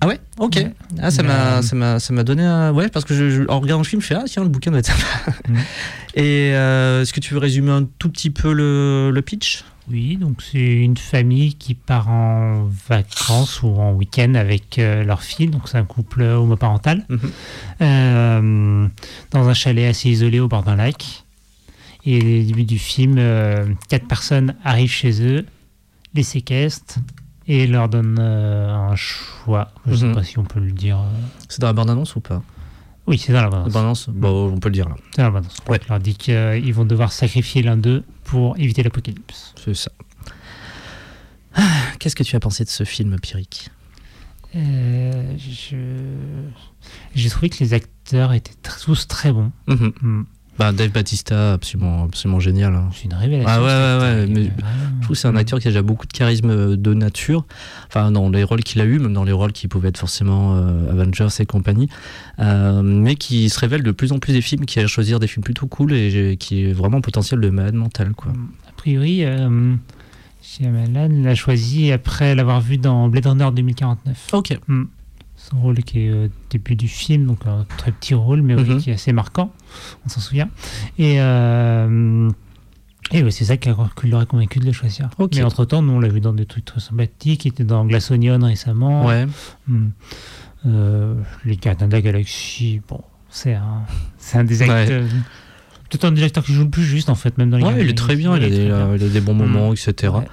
[0.00, 0.56] Ah ouais Ok.
[0.56, 0.72] Ouais.
[1.00, 2.72] Ah, ça m'a ça m'a ça m'a donné un...
[2.72, 4.70] Ouais, parce que je, je- en regardant le film, je fais Ah, tiens, le bouquin
[4.70, 5.32] doit être sympa.
[5.48, 5.56] Mm.
[6.16, 9.64] Et euh, est-ce que tu veux résumer un tout petit peu le, le pitch?
[9.90, 15.22] Oui, donc c'est une famille qui part en vacances ou en week-end avec euh, leur
[15.22, 17.20] fille, donc c'est un couple homoparental, Mhm.
[17.82, 18.88] euh,
[19.32, 21.24] dans un chalet assez isolé au bord d'un lac.
[22.06, 25.44] Et au début du film, euh, quatre personnes arrivent chez eux,
[26.14, 26.98] les séquestrent
[27.46, 29.70] et leur donnent euh, un choix.
[29.86, 30.14] Je ne sais Mhm.
[30.14, 30.98] pas si on peut le dire.
[30.98, 31.08] euh.
[31.48, 32.42] C'est dans la bande-annonce ou pas?
[33.06, 34.96] Oui, c'est dans la La bande bande-annonce Bon, on peut le dire là.
[35.10, 35.58] C'est dans la bande-annonce.
[35.68, 35.78] Ouais.
[35.88, 39.54] On leur dit qu'ils vont devoir sacrifier l'un d'eux pour éviter l'apocalypse.
[39.62, 39.90] C'est ça.
[41.54, 41.62] Ah,
[41.98, 43.68] Qu'est-ce que tu as pensé de ce film, Pierrick?
[44.56, 45.76] Euh, je...
[47.14, 49.50] J'ai trouvé que les acteurs étaient tous très bons.
[49.66, 49.92] Mhm.
[50.00, 50.22] Hmm.
[50.58, 52.74] Bah, Dave Batista, absolument, absolument génial.
[52.74, 52.88] hein.
[52.92, 53.50] C'est une révélation.
[53.50, 56.06] Ah ouais, ouais, ouais, mais Je trouve que c'est un acteur qui a déjà beaucoup
[56.06, 57.44] de charisme euh, de nature,
[57.88, 60.54] enfin dans les rôles qu'il a eu, même dans les rôles qui pouvaient être forcément
[60.56, 61.88] euh, Avengers et compagnie,
[62.38, 65.26] euh, mais qui se révèle de plus en plus des films, qui a choisir des
[65.26, 68.32] films plutôt cool et qui est vraiment potentiel de malade mental quoi.
[68.68, 69.74] A priori, euh,
[70.42, 74.28] Shyamalan l'a choisi après l'avoir vu dans Blade Runner 2049.
[74.32, 74.58] Ok.
[75.50, 78.78] Son rôle qui est au début du film, donc un très petit rôle, mais Mhm.
[78.78, 79.52] qui est assez marquant,
[80.06, 80.48] on s'en souvient.
[80.98, 82.30] Et, euh,
[83.12, 83.68] et ouais, c'est ça qui,
[84.08, 85.10] l'aurait convaincu de le choisir.
[85.18, 85.32] Ok.
[85.34, 87.44] Mais entre-temps, nous, on l'a vu dans des trucs très sympathiques.
[87.44, 89.04] Il était dans Glass Onion récemment.
[89.04, 89.26] Ouais.
[89.68, 89.88] Hmm.
[90.66, 91.14] Euh,
[91.44, 93.82] les Gardiens de la Galaxie, bon, c'est un,
[94.32, 94.70] un des Ouais.
[94.70, 95.02] acteurs.
[95.90, 97.82] Peut-être un des acteurs qui joue le plus juste, en fait, même dans les Ouais,
[97.82, 98.70] il est très bien, il a, des,
[99.12, 100.10] ouais, bons moments, etc.
[100.14, 100.26] Ouais.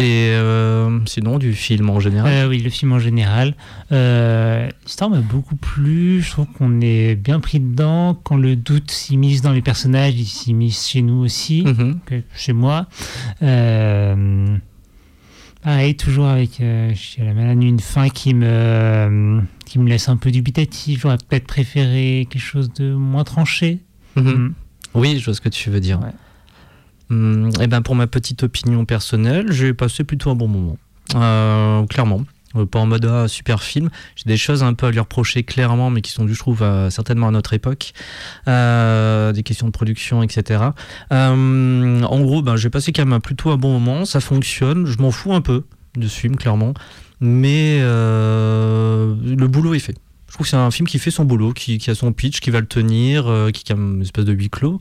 [0.00, 2.32] Et euh, sinon, du film en général.
[2.32, 3.54] Euh, oui, le film en général.
[3.90, 6.22] Euh, L'histoire m'a beaucoup plu.
[6.22, 8.14] Je trouve qu'on est bien pris dedans.
[8.14, 11.98] Quand le doute s'immisce dans les personnages, il s'immisce chez nous aussi, Mhm.
[12.06, 12.86] que chez moi.
[15.62, 16.62] Pareil, toujours avec
[16.94, 21.00] chez la malade une fin qui me, qui me laisse un peu dubitatif.
[21.02, 23.80] J'aurais peut-être préféré quelque chose de moins tranché.
[24.16, 24.24] Mhm.
[24.30, 24.54] Mm.
[24.94, 26.00] Oui, je vois ce que tu veux dire.
[26.00, 26.12] Ouais.
[27.10, 30.76] Hum, et ben pour ma petite opinion personnelle, j'ai passé plutôt un bon moment.
[31.14, 32.22] Euh, clairement.
[32.56, 33.90] Euh, Pas en mode ah, super film.
[34.16, 37.28] J'ai des choses un peu à lui reprocher clairement, mais qui sont je trouve, certainement
[37.28, 37.92] à notre époque.
[38.46, 40.62] Euh, des questions de production, etc.
[41.12, 44.04] Euh, en gros, ben, j'ai passé quand même plutôt un bon moment.
[44.04, 44.86] Ça fonctionne.
[44.86, 45.64] Je m'en fous un peu
[45.96, 46.74] de ce film, clairement.
[47.20, 49.96] Mais le boulot est fait.
[50.28, 52.40] Je trouve que c'est un film qui fait son boulot, qui, qui a son pitch,
[52.40, 54.78] qui va le tenir, euh, qui a une espèce de huis clos,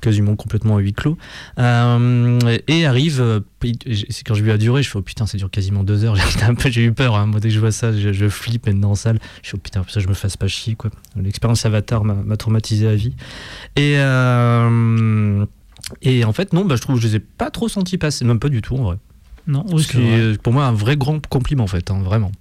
[0.00, 1.18] quasiment complètement à huis clos.
[1.58, 2.38] Euh,
[2.68, 5.50] et arrive, euh, c'est quand je lui ai duré, je fais oh putain, ça dure
[5.50, 6.14] quasiment deux heures.
[6.66, 7.16] J'ai eu peur.
[7.16, 7.26] Hein.
[7.26, 9.18] Moi, dès que je vois ça, je, je flippe maintenant en salle.
[9.42, 10.90] Je fais oh putain, ça je me fasse pas chier quoi.
[11.16, 13.14] L'expérience Avatar m'a m'a traumatisé à vie.
[13.74, 15.44] Et euh,
[16.02, 18.24] et en fait non, bah, je trouve que je les ai pas trop sentis passer,
[18.24, 18.98] même pas du tout en vrai.
[19.48, 22.32] Non, oui, Ce c'est pour moi un vrai grand compliment en fait, hein, vraiment.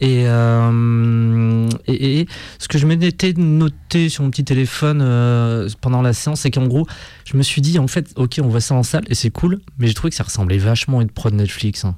[0.00, 2.28] Et, euh, et, et
[2.58, 6.66] ce que je m'étais noté sur mon petit téléphone euh, pendant la séance, c'est qu'en
[6.66, 6.86] gros,
[7.24, 9.60] je me suis dit, en fait, ok, on voit ça en salle et c'est cool,
[9.78, 11.84] mais j'ai trouvé que ça ressemblait vachement à une prod Netflix.
[11.84, 11.96] hein.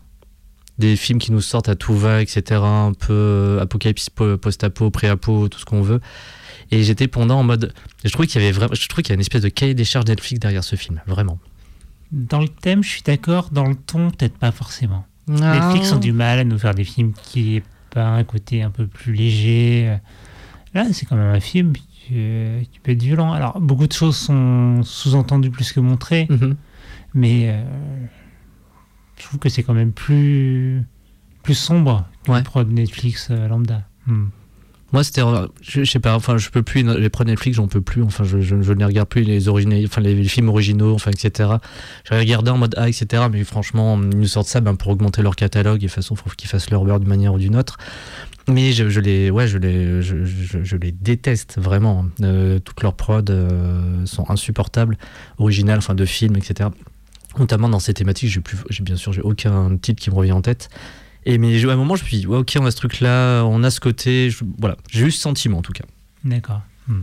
[0.79, 2.61] Des films qui nous sortent à tout va, etc.
[2.63, 6.01] Un peu euh, apocalypse, po- post-apo, pré-apo, tout ce qu'on veut.
[6.71, 7.73] Et j'étais pendant en mode.
[8.05, 8.75] Je trouvais qu'il y avait vraiment.
[8.75, 11.01] Je trouvais qu'il y a une espèce de cahier des charges Netflix derrière ce film,
[11.07, 11.39] vraiment.
[12.13, 13.49] Dans le thème, je suis d'accord.
[13.53, 15.07] Dans le ton, peut-être pas forcément.
[15.29, 17.63] Netflix ont du mal à nous faire des films qui
[17.97, 19.97] pas un côté un peu plus léger.
[20.75, 22.15] Là, c'est quand même un film qui,
[22.71, 23.33] qui peut être violent.
[23.33, 26.57] Alors, beaucoup de choses sont sous-entendues plus que montrées, Mhm.
[27.15, 27.65] mais euh,
[29.19, 30.83] je trouve que c'est quand même plus,
[31.43, 32.43] plus sombre qu'une Ouais.
[32.43, 33.83] prod Netflix euh, lambda.
[34.07, 34.27] Hmm.
[34.93, 35.23] Moi, c'était,
[35.63, 38.23] je, je sais pas, enfin, je peux plus, les prod Netflix, j'en peux plus, enfin,
[38.25, 41.51] je, ne les regarde plus, les originaux, enfin, les, les films originaux, enfin, etc.
[42.05, 45.23] Je regardais en mode A, etc., mais franchement, ils nous sortent ça ben, pour augmenter
[45.23, 47.57] leur catalogue, et de toute façon, faut qu'ils fassent leur beurre d'une manière ou d'une
[47.57, 47.79] autre.
[48.49, 52.07] Mais je, les, ouais, je les, je, les déteste vraiment.
[52.23, 54.97] Euh, toutes leurs prods euh, sont insupportables,
[55.39, 56.71] originales, enfin, de films, etc.
[57.41, 60.43] Notamment dans ces thématiques, j'ai plus, bien sûr, j'ai aucun titre qui me revient en
[60.43, 60.69] tête.
[61.29, 63.43] Et mais à un moment, je me suis dit, ouais, ok, on a ce truc-là,
[63.45, 64.31] on a ce côté.
[64.31, 65.85] je- voilà, j'ai eu ce sentiment en tout cas.
[66.25, 66.63] D'accord.
[66.89, 67.03] Hmm.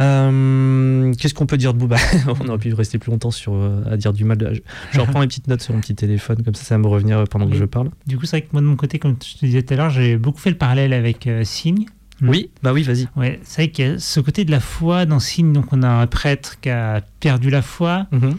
[0.00, 1.96] Euh, Qu'est-ce qu'on peut dire de Booba?
[2.40, 4.36] On aurait pu rester plus longtemps sur, euh, à dire du mal.
[4.36, 4.60] de- Je,
[4.92, 7.24] je reprends mes petites notes sur mon petit téléphone, comme ça, ça va me revenir
[7.24, 7.90] pendant que je parle.
[8.06, 9.76] Du coup, c'est vrai que moi, de mon côté, comme je te disais tout à
[9.78, 11.86] l'heure, j'ai beaucoup fait le parallèle avec euh, Signe.
[12.22, 13.08] Oui, bah oui, vas-y.
[13.16, 15.82] Ouais, c'est vrai qu'il y a ce côté de la foi dans Signe, donc on
[15.82, 18.36] a un prêtre qui a perdu la foi, Mhm.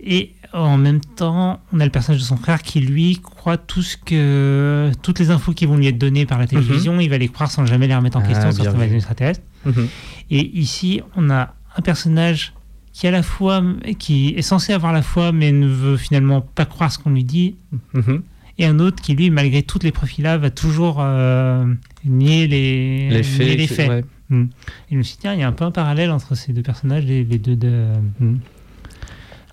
[0.00, 3.82] et en même temps, on a le personnage de son frère qui, lui, croit tout
[3.82, 7.18] ce que, toutes les infos qui vont lui être données par la télévision, il va
[7.18, 8.26] les croire sans jamais les remettre en Mhm.
[8.34, 8.76] Ah, question vu.
[8.76, 9.42] invasion extraterrestre.
[9.66, 9.88] Mhm.
[10.30, 12.52] Et ici, on a un personnage
[12.92, 13.62] qui a la foi,
[13.98, 17.24] qui est censé avoir la foi, mais ne veut finalement pas croire ce qu'on lui
[17.24, 17.56] dit,
[17.92, 18.22] Mhm.
[18.58, 21.64] et un autre qui, lui, malgré toutes les profils là, va toujours euh,
[22.04, 23.46] nier les, Les faits.
[23.46, 23.88] nier les c'est- faits.
[23.90, 24.04] ouais.
[24.30, 24.42] Mm.
[24.44, 26.52] Et je me suis dit, tiens, il y a un peu un parallèle entre ces
[26.54, 27.88] deux personnages, les, les deux de.
[28.20, 28.36] Mm.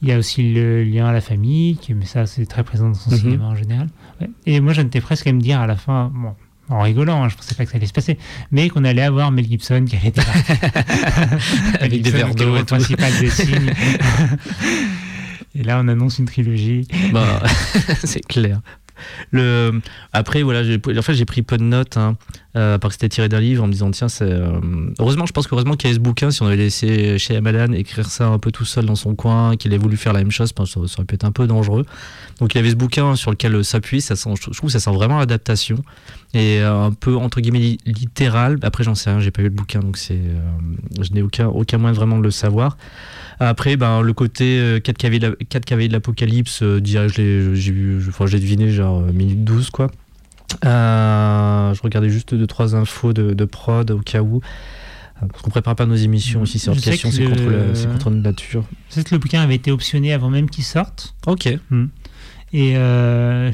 [0.01, 2.87] Il y a aussi le lien à la famille, qui, mais ça, c'est très présent
[2.87, 3.17] dans son Mhm.
[3.17, 3.87] cinéma en général.
[4.19, 4.29] Ouais.
[4.47, 6.33] Et moi, j'en étais presque à me dire à la fin, bon,
[6.69, 8.17] en rigolant, hein, je pensais pas que ça allait se passer,
[8.51, 10.13] mais qu'on allait avoir Mel Gibson qui allait.
[10.15, 13.73] Mel Avec des verres d'eau et principal des signes.
[15.53, 16.87] Et là, on annonce une trilogie.
[17.11, 17.43] Bah,
[18.03, 18.61] c'est clair.
[19.31, 19.81] Le...
[20.13, 22.15] Après, voilà, j'ai en fait, j'ai pris peu de notes, hein,
[22.55, 24.25] euh, parce que c'était tiré d'un livre, en me disant, tiens, c'est.
[24.25, 24.59] euh,
[24.99, 27.71] Heureusement, je pense qu'heureusement qu'il y avait ce bouquin, si on avait laissé chez Amalan
[27.73, 30.31] écrire ça un peu tout seul dans son coin, qu'il ait voulu faire la même
[30.31, 31.85] chose, ça, aurait pu être un peu dangereux.
[32.39, 34.79] Donc, il y avait ce bouquin sur lequel euh, s'appuyer, ça sent, je trouve ça
[34.79, 35.77] sent vraiment l'adaptation,
[36.33, 38.57] et euh, un peu, entre guillemets, li- littéral.
[38.63, 40.19] Après, j'en sais rien, j'ai pas eu le bouquin, donc c'est.
[40.99, 42.77] je n'ai aucun, aucun moyen vraiment de le savoir.
[43.39, 46.77] Après, ben, le côté euh, 4 cavaliers de la- 4 cavaliers de l'Apocalypse, je
[47.17, 49.89] l'ai j'ai deviné genre minute 12, quoi.
[50.65, 54.37] Euh, je regardais juste 2-3 infos de, de prod au cas où.
[55.21, 56.69] Euh, Parce qu'on prépare pas nos émissions aussi, c'est
[57.11, 58.63] c'est le- contre, la- c'est contre notre nature.
[58.89, 61.15] Je sais que le bouquin avait été optionné avant même qu'il sorte.
[61.27, 61.47] Ok,
[62.53, 63.49] Et euh,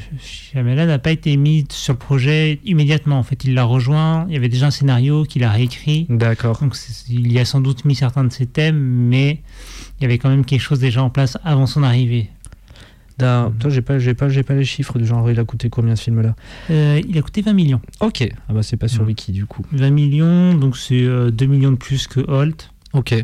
[0.54, 3.18] n'a pas été mis sur le projet immédiatement.
[3.18, 4.26] En fait, il l'a rejoint.
[4.28, 6.06] Il y avait déjà un scénario qu'il a réécrit.
[6.10, 6.58] d'accord.
[6.60, 6.76] Donc,
[7.08, 9.40] il y a sans doute mis certains de ses thèmes, mais
[9.98, 12.28] il y avait quand même quelque chose déjà en place avant son arrivée.
[13.20, 13.54] Mhm.
[13.58, 15.96] Toi, j'ai pas, j'ai pas, j'ai pas les chiffres du genre, il a coûté combien
[15.96, 16.34] ce film-là
[16.70, 17.80] Euh, il a coûté 20 millions.
[18.00, 19.08] Ok, ah bah c'est pas sur Mhm.
[19.08, 19.64] Wiki du coup.
[19.72, 22.70] 20 millions, donc c'est euh, 2 millions de plus que Holt.
[22.92, 23.14] Ok,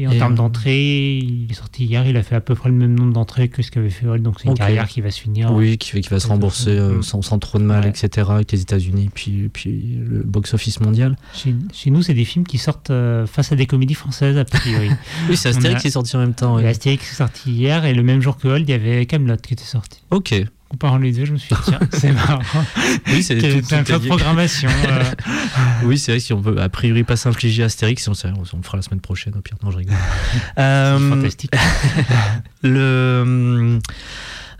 [0.00, 2.68] Et en Et, termes d'entrée, il est sorti hier, il a fait à peu près
[2.68, 5.10] le même nombre d'entrées que ce qu'avait fait Holt, donc c'est une carrière qui va
[5.10, 5.52] se finir.
[5.52, 7.02] oui, qui, va se rembourser euh, Mhm.
[7.02, 7.90] sans, sans trop de mal, Ouais.
[7.90, 8.28] etc.
[8.30, 11.16] avec les États-Unis, puis, puis le box-office mondial.
[11.34, 14.44] Chez, chez nous, c'est des films qui sortent euh, face à des comédies françaises, a
[14.44, 14.88] priori.
[15.28, 16.54] Oui, c'est Astérix a- qui est sorti en même temps.
[16.56, 16.66] Ouais.
[16.66, 19.54] Astérix est sorti hier, et le même jour que Holt, il y avait Camelot qui
[19.54, 20.00] était sorti.
[20.12, 20.32] Ok,
[20.68, 22.40] Comparant les deux, je me suis dit, tiens, c'est marrant.
[23.06, 24.08] oui, c'est est top lié.
[24.08, 24.68] programmation.
[24.88, 25.02] euh.
[25.84, 28.62] Oui, c'est vrai si on veut a priori pas s'infliger Astérix, on, sait- on le
[28.62, 29.56] fera la semaine prochaine au pire.
[29.62, 29.96] Non, je rigole.
[30.58, 31.52] Euh, fantastique.
[32.62, 33.78] le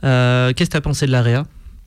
[0.05, 1.45] euh, qu'est-ce que t'as pensé de l'AREA?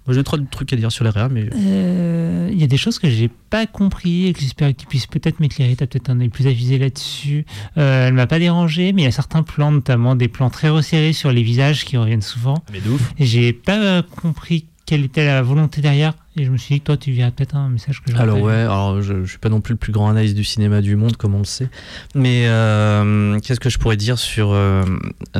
[0.08, 2.78] Moi, J'ai trop de trucs à dire sur l'AREA, mais Euh, Il y a des
[2.78, 5.76] choses que j'ai pas compris et que j'espère que tu puisses peut-être m'éclairer.
[5.76, 7.46] Tu as peut-être un œil plus avisé là-dessus.
[7.78, 10.70] Euh, elle m'a pas dérangé, mais il y a certains plans, notamment des plans très
[10.70, 12.64] resserrés sur les visages qui reviennent souvent.
[12.72, 13.14] mais de ouf.
[13.20, 16.16] J'ai pas euh, compris quelle était la volonté derrière.
[16.36, 18.42] Et je me suis dit que toi, tu verrais peut-être un message que j'aurais Alors
[18.42, 20.98] ouais, alors je, je suis pas non plus le plus grand analyste du cinéma du
[20.98, 21.70] monde, comme on le sait.
[22.14, 24.84] Mais euh, qu'est-ce que je pourrais dire sur euh,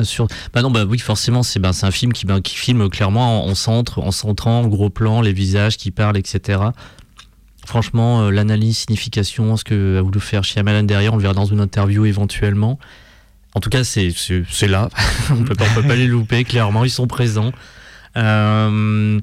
[0.04, 2.88] sur Bah non, bah oui, forcément, c'est ben c'est un film qui ben, qui filme
[2.88, 6.62] clairement en, en centre, en centrant, en gros plan, les visages qui parlent, etc.
[7.66, 11.44] Franchement, euh, l'analyse, signification, ce que a voulu faire Shyamalan derrière, on le verra dans
[11.44, 12.78] une interview éventuellement.
[13.54, 14.14] En tout cas, c'est
[14.62, 14.88] là.
[15.30, 16.42] on peut pas on peut pas les louper.
[16.44, 17.52] Clairement, ils sont présents.
[18.16, 19.18] Euh,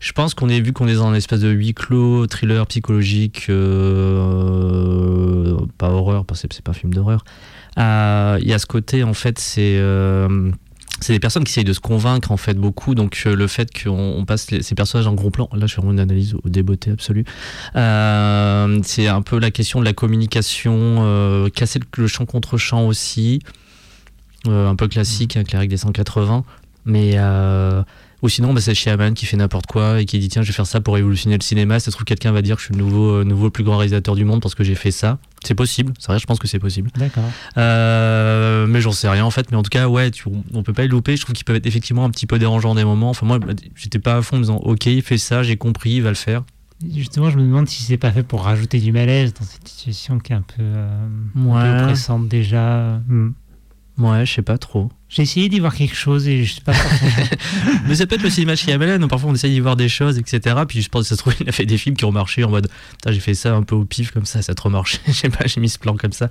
[0.00, 3.46] je pense qu'on est vu qu'on est dans un espèce de huis clos, thriller psychologique,
[4.32, 7.24] euh, pas horreur, parce que c'est pas un film d'horreur.
[7.78, 9.80] Euh, Il y a ce côté, en fait, c'est
[11.00, 12.94] c'est des personnes qui essayent de se convaincre, en fait, beaucoup.
[12.94, 15.80] Donc, le fait qu'on on passe les- ces personnages en gros plan, là, je fais
[15.80, 17.24] vraiment une analyse au débeauté absolu.
[17.74, 22.56] Euh, c'est un peu la question de la communication, euh, casser le, le champ contre
[22.56, 23.40] champ aussi.
[24.46, 26.44] Euh, un peu classique, avec les règles des 180.
[26.84, 27.14] Mais.
[28.22, 30.52] Ou sinon, bah, c'est Shyamalan qui fait n'importe quoi et qui dit tiens, je vais
[30.52, 31.80] faire ça pour révolutionner le cinéma.
[31.80, 33.76] Ça se trouve, quelqu'un va dire que je suis le nouveau, euh, nouveau plus grand
[33.78, 35.18] réalisateur du monde parce que j'ai fait ça.
[35.44, 36.90] C'est possible, c'est vrai, je pense que c'est possible.
[36.96, 37.24] D'accord.
[37.56, 39.50] Euh, mais j'en sais rien en fait.
[39.50, 41.16] Mais en tout cas, ouais, tu- on peut pas les louper.
[41.16, 43.10] Je trouve qu'ils peuvent être effectivement un petit peu dérangeants des moments.
[43.10, 43.38] Enfin, moi,
[43.74, 46.10] j'étais pas à fond en me disant ok, il fait ça, j'ai compris, il va
[46.10, 46.44] le faire.
[46.94, 50.18] Justement, je me demande si c'est pas fait pour rajouter du malaise dans cette situation
[50.18, 51.06] qui est un peu, euh,
[51.36, 51.80] un peu Ouais.
[51.82, 53.00] oppressante déjà.
[53.08, 53.30] Hmm.
[53.98, 54.90] Ouais, je sais pas trop.
[55.10, 56.72] J'ai essayé d'y voir quelque chose et je sais pas.
[57.86, 60.56] Mais ça peut être le cinéma Shyamalan, parfois on essaye d'y voir des choses, etc.
[60.66, 62.42] Puis je pense que ça se trouve, il a fait des films qui ont marché
[62.42, 62.68] en mode
[63.06, 64.98] j'ai fait ça un peu au pif comme ça, ça a trop marché.
[65.06, 66.30] Je sais pas, j'ai mis ce plan comme ça.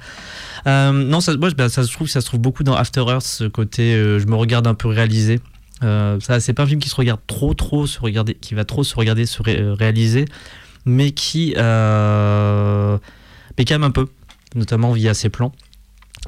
[0.66, 3.22] Euh, non, ça, moi, bah, ça se trouve, ça se trouve beaucoup dans After Earth,
[3.26, 5.40] ce côté euh, je me regarde un peu réalisé.
[5.84, 8.84] Euh, c'est pas un film qui se regarde trop, trop se regarder, qui va trop
[8.84, 10.26] se regarder, se ré- réaliser,
[10.86, 11.60] mais qui, mais
[13.66, 14.08] quand même un peu,
[14.56, 15.52] notamment via ses plans.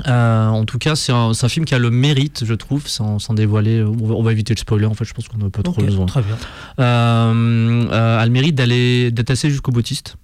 [0.07, 3.33] Euh, en tout cas, c'est un, film qui a le mérite, je trouve, sans, sans
[3.35, 3.83] dévoiler.
[3.83, 4.85] On va, on va éviter le spoiler.
[4.87, 6.05] En fait, je pense qu'on n'a pas trop Ok, besoin.
[6.07, 6.35] Très bien,
[6.79, 10.15] Euh, euh, a le mérite d'aller d'être assez jusqu'au boutiste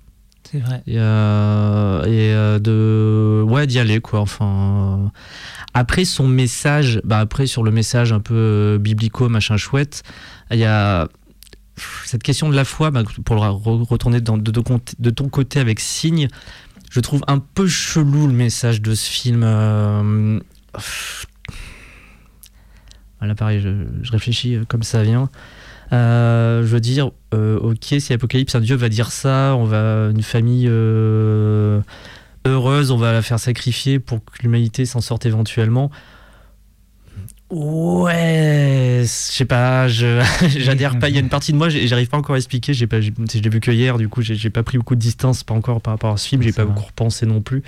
[0.51, 0.81] c'est vrai.
[0.87, 4.21] et, euh, et, euh, de ouais d'y aller quoi.
[4.21, 5.09] Enfin, euh,
[5.75, 10.01] après son message, bah après sur le message un peu euh, biblico machin chouette,
[10.49, 11.07] il y a
[12.05, 12.89] cette question de la foi.
[12.89, 16.27] bah, pour le re- retourner dans, de, de ton côté avec Signe,
[16.89, 19.43] je trouve un peu chelou le message de ce film.
[19.43, 20.39] euh.
[23.19, 25.29] Voilà, pareil, je, réfléchis euh, comme ça vient.
[25.91, 30.23] Euh, je veux dire, ok, si Apocalypse, un dieu va dire ça, on va une
[30.23, 30.67] famille
[32.45, 35.91] heureuse, on va la faire sacrifier pour que l'humanité s'en sorte éventuellement.
[37.51, 41.09] Ouais, je sais pas, j'adhère pas.
[41.09, 42.73] Il y a une partie de moi, j'arrive pas encore à expliquer.
[42.73, 45.43] J'ai pas, je l'ai vu que hier, du coup, j'ai pas pris beaucoup de distance,
[45.43, 46.41] pas encore par rapport à ce film.
[46.43, 47.63] J'ai pas beaucoup repensé non plus.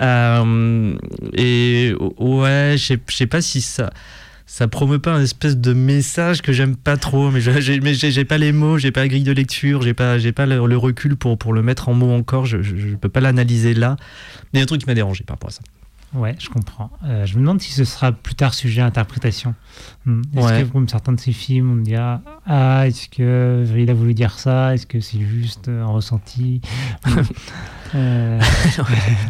[0.00, 0.96] Euh,
[1.34, 3.90] et ouais, je sais- pas si ça,
[4.46, 7.30] ça promeut pas un espèce de message que j'aime pas trop.
[7.32, 10.46] Mais j'ai pas les mots, j'ai pas la grille de lecture, j'ai pas, j'ai pas
[10.46, 12.46] le, le recul pour pour le mettre en mots encore.
[12.46, 13.96] Je, je, je peux pas l'analyser là.
[14.52, 15.62] Mais il y a un truc qui m'a dérangé par rapport à ça.
[16.14, 16.90] Ouais, je comprends.
[17.04, 19.54] Euh, je me demande si ce sera plus tard sujet à interprétation.
[20.06, 20.22] Hmm.
[20.36, 20.62] Est-ce Ouais.
[20.62, 24.14] que comme certains de ces films, on me dira ah est-ce que il a voulu
[24.14, 24.72] dire ça?
[24.72, 26.60] Est-ce que c'est juste euh, un ressenti?
[27.94, 28.40] Euh,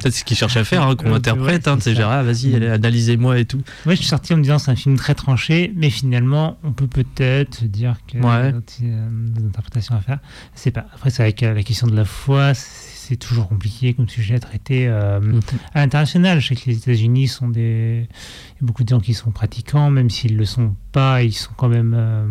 [0.00, 1.66] Peut-être ce qu'il cherche à faire, hein, qu'on l'interprète.
[1.66, 2.00] ouais, hein, c'est c'est ça.
[2.02, 2.54] genre, ah, vas-y, Mm.
[2.54, 3.60] allez, analysez-moi et tout.
[3.84, 6.72] Moi, je suis sorti en me disant c'est un film très tranché, mais finalement, on
[6.72, 8.52] peut peut-être dire qu'il y a Ouais.
[8.52, 10.20] des, euh, des interprétations à faire.
[10.54, 10.86] C'est pas.
[10.94, 14.38] Après, c'est avec la question de la foi, c'est c'est toujours compliqué comme sujet à
[14.40, 15.40] traiter euh, Mhm.
[15.74, 16.40] à l'international.
[16.40, 18.06] Je sais que les États-Unis sont des.
[18.08, 21.32] Il y a beaucoup de gens qui sont pratiquants, même s'ils le sont pas, ils
[21.32, 22.26] sont quand même euh,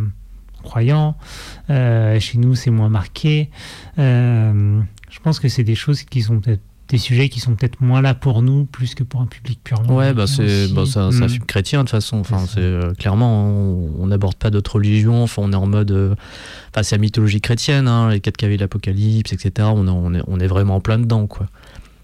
[0.63, 1.15] croyants.
[1.69, 3.49] Euh, chez nous, c'est moins marqué.
[3.97, 8.01] Je pense que c'est des choses qui sont peut-être des sujets qui sont peut-être moins
[8.01, 9.95] là pour nous, plus que pour un public purement.
[9.95, 11.29] Ouais, bah c'est bah, un, c'est un Mm.
[11.29, 12.17] film chrétien de toute façon.
[12.17, 15.23] Enfin, C'est euh, clairement, on n'aborde pas d'autres religions.
[15.23, 16.15] Enfin, on est en mode, euh,
[16.71, 19.67] enfin, c'est la mythologie chrétienne, hein, les quatre cavaliers de l'Apocalypse, etc.
[19.73, 21.47] On est, on est, on est vraiment en plein dedans, quoi.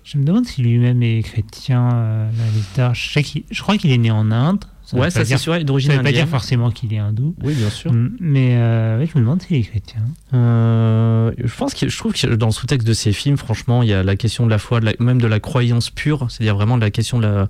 [0.04, 2.92] Je me demande si lui-même est chrétien, euh, l'Alita.
[2.94, 4.66] Je, sais je crois qu'il est né en Inde.
[4.92, 6.28] Ça ouais, ça c'est sûr, ça d'origine veut pas dire indienne.
[6.28, 7.34] forcément qu'il est hindou.
[7.44, 7.94] Oui, bien sûr.
[7.94, 10.02] Mm, Mais euh, ouais, je me demande s'il est chrétien.
[10.34, 13.90] Euh, je pense que je trouve que dans le sous-texte de ces films, franchement, il
[13.90, 16.56] y a la question de la foi, de la- même de la croyance pure, c'est-à-dire
[16.56, 17.48] vraiment de la question de la, Mm.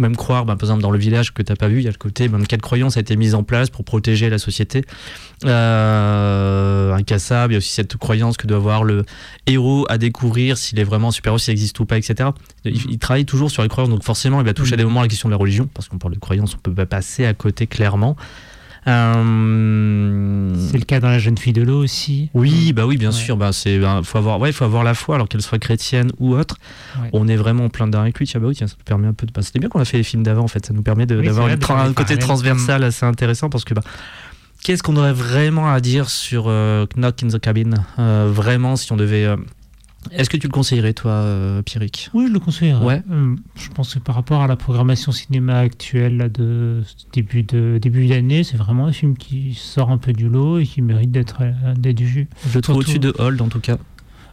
[0.00, 1.90] même croire, bah, par exemple dans le village que t'as pas vu, il y a
[1.90, 4.84] le côté, même quelle croyance a été mise en place pour protéger la société,
[5.44, 7.52] euh, incassable.
[7.52, 9.04] Il y a aussi cette croyance que doit avoir le
[9.46, 12.30] héros à découvrir s'il est vraiment un super-héros, s'il existe ou pas, etc.
[12.64, 15.00] Il, il travaille toujours sur les croyances, donc forcément, il va toucher à des moments
[15.00, 17.24] à la question de la religion, parce qu'on parle de croyance, on peut pas passer
[17.26, 18.16] à côté clairement.
[18.86, 22.30] Euh, C'est le cas dans La jeune fille de l'eau aussi.
[22.34, 23.14] oui, bah oui, bien Ouais.
[23.14, 23.36] sûr.
[23.36, 26.34] Bah c'est, bah, faut avoir, ouais, faut avoir la foi, alors qu'elle soit chrétienne ou
[26.34, 26.56] autre.
[27.00, 27.08] Ouais.
[27.12, 28.26] On est vraiment en plein avec lui.
[28.26, 29.32] Tiens, bah oui, tiens, ça nous permet un peu de.
[29.32, 30.64] bah, c'était bien qu'on a fait les films d'avant, en fait.
[30.66, 33.74] Ça nous permet de- Oui, d'avoir vrai, tra- un côté transversal assez intéressant parce que
[33.74, 33.82] bah,
[34.62, 37.70] qu'est-ce qu'on aurait vraiment à dire sur euh, Knock in the Cabin?
[37.98, 39.24] Euh, Vraiment, si on devait.
[40.12, 42.10] Euh, Est-ce que tu le conseillerais, toi, euh, Pierrick?
[42.14, 42.84] Oui, je le conseillerais.
[42.84, 43.02] Ouais.
[43.10, 46.82] Hum, Je pense que par rapport à la programmation cinéma actuelle là, de
[47.12, 50.64] début de début d'année, c'est vraiment un film qui sort un peu du lot et
[50.66, 52.28] qui mérite d'être euh, d'être vu.
[52.48, 53.76] Je le trouve au-dessus de Hold, en tout cas.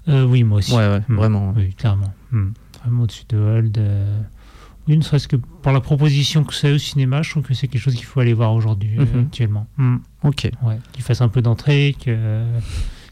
[0.07, 0.71] Euh, oui, moi aussi.
[0.73, 1.15] Ouais, ouais, Hum.
[1.15, 1.53] vraiment.
[1.55, 2.13] Oui, clairement.
[2.33, 2.53] Hum.
[2.83, 3.77] Vraiment au-dessus de Hold.
[3.77, 4.19] euh,
[4.87, 7.67] Oui, ne serait-ce que pour la proposition que c'est au cinéma, je trouve que c'est
[7.67, 9.25] quelque chose qu'il faut aller voir aujourd'hui, euh, Mhm.
[9.27, 9.67] actuellement.
[9.77, 10.01] Hum.
[10.23, 10.49] Ok.
[10.63, 12.43] Ouais, qu'il fasse un peu d'entrée, que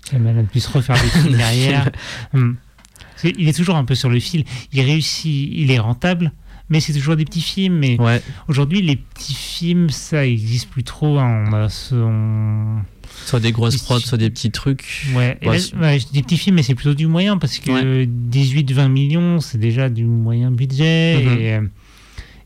[0.10, 1.90] Shyamalan puisse refaire des films derrière.
[2.32, 4.46] Parce qu'il est toujours un peu sur le fil.
[4.74, 6.32] Il réussit, il est rentable,
[6.70, 7.78] mais c'est toujours des petits films.
[7.78, 8.22] Mais Ouais.
[8.48, 11.20] aujourd'hui, les petits films, ça existe plus trop.
[11.20, 11.46] hein.
[11.50, 12.82] On a ce- on-
[13.26, 15.08] Soit des grosses prods, soit des petits trucs.
[15.14, 18.88] Ouais, Ouais, là, ouais, des petits films, mais c'est plutôt du moyen parce que 18-20
[18.88, 21.38] millions, c'est déjà du moyen budget Mhm.
[21.40, 21.62] et, euh,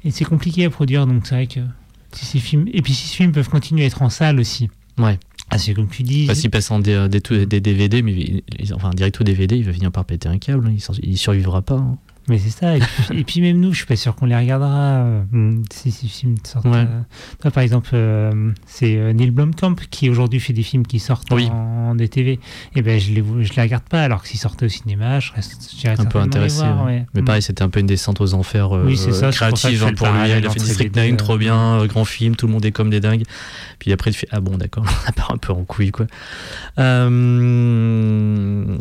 [0.05, 1.05] et c'est compliqué à produire.
[1.05, 1.59] Donc c'est vrai que
[2.14, 4.70] si ces films et puis si ces films peuvent continuer à être en salle aussi.
[4.97, 5.20] Ouais.
[5.54, 6.26] Ah, c'est comme tu dis.
[6.26, 8.43] Bah, s'il passe en des, des, DVD, mais
[8.74, 10.68] enfin direct au DVD, il va finir par péter un câble.
[10.68, 10.74] hein.
[10.76, 11.76] Il, il survivra pas.
[11.78, 11.97] hein.
[12.30, 12.78] Mais c'est ça.
[12.78, 15.63] Et puis, et puis même nous, je suis pas sûr qu'on les regardera euh, hmm,
[15.71, 16.65] si ces films sortent.
[16.65, 16.78] Ouais.
[16.78, 17.01] euh.
[17.41, 21.47] Toi, par exemple, euh, c'est Neil Blomkamp qui aujourd'hui fait des films qui sortent Oui.
[21.51, 22.39] en DTV.
[22.76, 25.32] Et ben je les je les regarde pas alors que s'ils sortaient au cinéma, je
[25.34, 25.59] reste
[25.99, 26.57] Un peu intéressé.
[26.63, 27.05] voir, ouais.
[27.13, 27.26] Mais Hmm.
[27.26, 30.07] pareil, c'était un peu une descente aux enfers Oui, ça, pour créative je hein, pour
[30.07, 30.30] lui.
[30.30, 32.71] Il a fait District les deux, 9, trop bien, grand film, tout le monde est
[32.71, 33.24] comme des dingues.
[33.80, 36.07] Puis après, il fait Ah bon, d'accord, ça part un peu en couille, quoi.
[36.80, 38.78] Euh,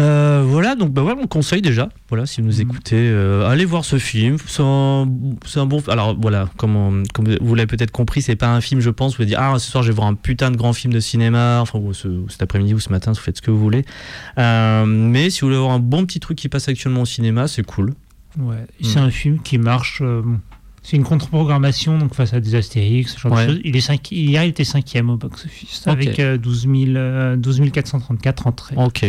[0.00, 1.88] euh, voilà, donc bah ouais, on conseille déjà.
[2.08, 2.60] Voilà, si vous nous Mhm.
[2.62, 4.36] écoutez, euh, allez voir ce film.
[4.46, 5.06] C'est un,
[5.56, 5.82] un bon.
[5.88, 9.16] Alors voilà, comme, on- comme vous l'avez peut-être compris, c'est pas un film, je pense.
[9.16, 11.00] Vous allez dire ah ce soir je vais voir un putain de grand film de
[11.00, 11.60] cinéma.
[11.60, 13.84] Enfin ou ce- cet après-midi ou ce matin, vous faites ce que vous voulez.
[14.38, 17.46] Euh, mais si vous voulez voir un bon petit truc qui passe actuellement au cinéma,
[17.46, 17.94] c'est cool.
[18.38, 20.02] Ouais, c'est un film qui marche.
[20.02, 20.40] bon.
[20.82, 23.46] c'est une contre-programmation donc face à des Astérix, ce genre Ouais.
[23.46, 23.60] de choses.
[23.64, 25.92] Il est cinq, hier, il était cinquième au box-office Ok.
[25.92, 28.76] avec euh, 12, 000, euh, 12 434 entrées.
[28.76, 29.06] Ok.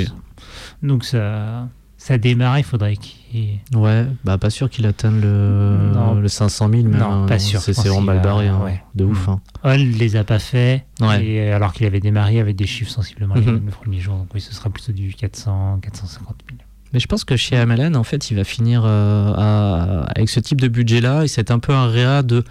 [0.84, 2.58] Donc ça, ça démarre.
[2.60, 3.60] Il faudrait qu'il.
[3.76, 6.16] Ouais, bah pas sûr qu'il atteigne le, Non.
[6.16, 8.82] le 500 000, mais Non, euh, pas sûr, C'est vraiment mal barré, hein, ouais.
[8.96, 9.28] de ouf.
[9.28, 9.32] Mm.
[9.32, 9.42] hein.
[9.64, 11.26] Hall les a pas fait, Ouais.
[11.26, 13.54] et, euh, alors qu'il avait démarré avec des chiffres sensiblement les Mhm.
[13.54, 14.16] mêmes le premier jour.
[14.16, 16.62] Donc oui, ce sera plutôt du 400, 450 000.
[16.94, 20.40] Mais je pense que chez Amalan, en fait, il va finir euh, à- avec ce
[20.40, 22.44] type de budget-là, et c'est un peu un réa de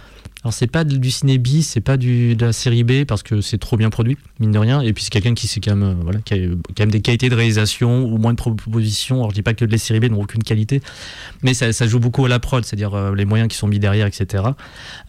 [0.45, 3.41] Alors c'est pas du ciné B, c'est pas du, de la série B parce que
[3.41, 4.79] c'est trop bien produit, mine de rien.
[4.81, 7.01] Et puis c'est quelqu'un qui, c'est quand même, euh, voilà, qui a quand même des
[7.01, 9.15] qualités de réalisation ou moins de propositions.
[9.15, 10.83] Alors je dis pas que les séries B n'ont aucune qualité,
[11.41, 14.05] mais ça, joue beaucoup à la prod, c'est-à-dire euh, les moyens qui sont mis derrière,
[14.05, 14.43] etc.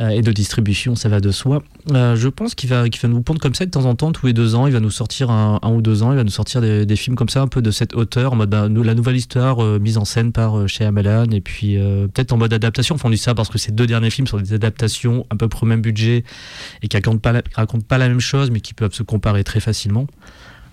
[0.00, 1.62] Euh, et de distribution, ça va de soi.
[1.90, 4.32] Je pense qu'il va, va nous pondre comme ça de temps en temps, tous les
[4.32, 6.86] deux ans, il va nous sortir un, ou deux ans, il va nous sortir des,
[6.86, 9.58] des, films comme ça, un peu de cette hauteur, en mode bah, la nouvelle histoire
[9.80, 11.76] mise en scène par chez Amalan, et puis
[12.14, 12.94] peut-être en mode adaptation.
[12.94, 15.48] Enfin, on dit ça parce que ces deux derniers films sont des adaptations à peu
[15.48, 16.24] près au même budget
[16.82, 19.44] et qui racontent pas la, racontent pas la même chose, mais qui peuvent se comparer
[19.44, 20.06] très facilement.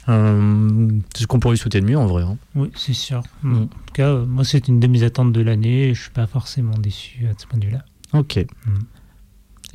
[0.10, 2.24] Euh, c'est ce qu'on pourrait lui souhaiter de mieux en vrai.
[2.24, 2.38] Hein.
[2.56, 3.24] Oui, c'est sûr.
[3.42, 3.56] Mm.
[3.56, 6.28] En tout cas, moi, c'est une de mes attentes de l'année et je suis pas
[6.28, 7.86] forcément déçu à ce point de vue-là.
[8.14, 8.38] Ok.
[8.66, 8.72] Mm.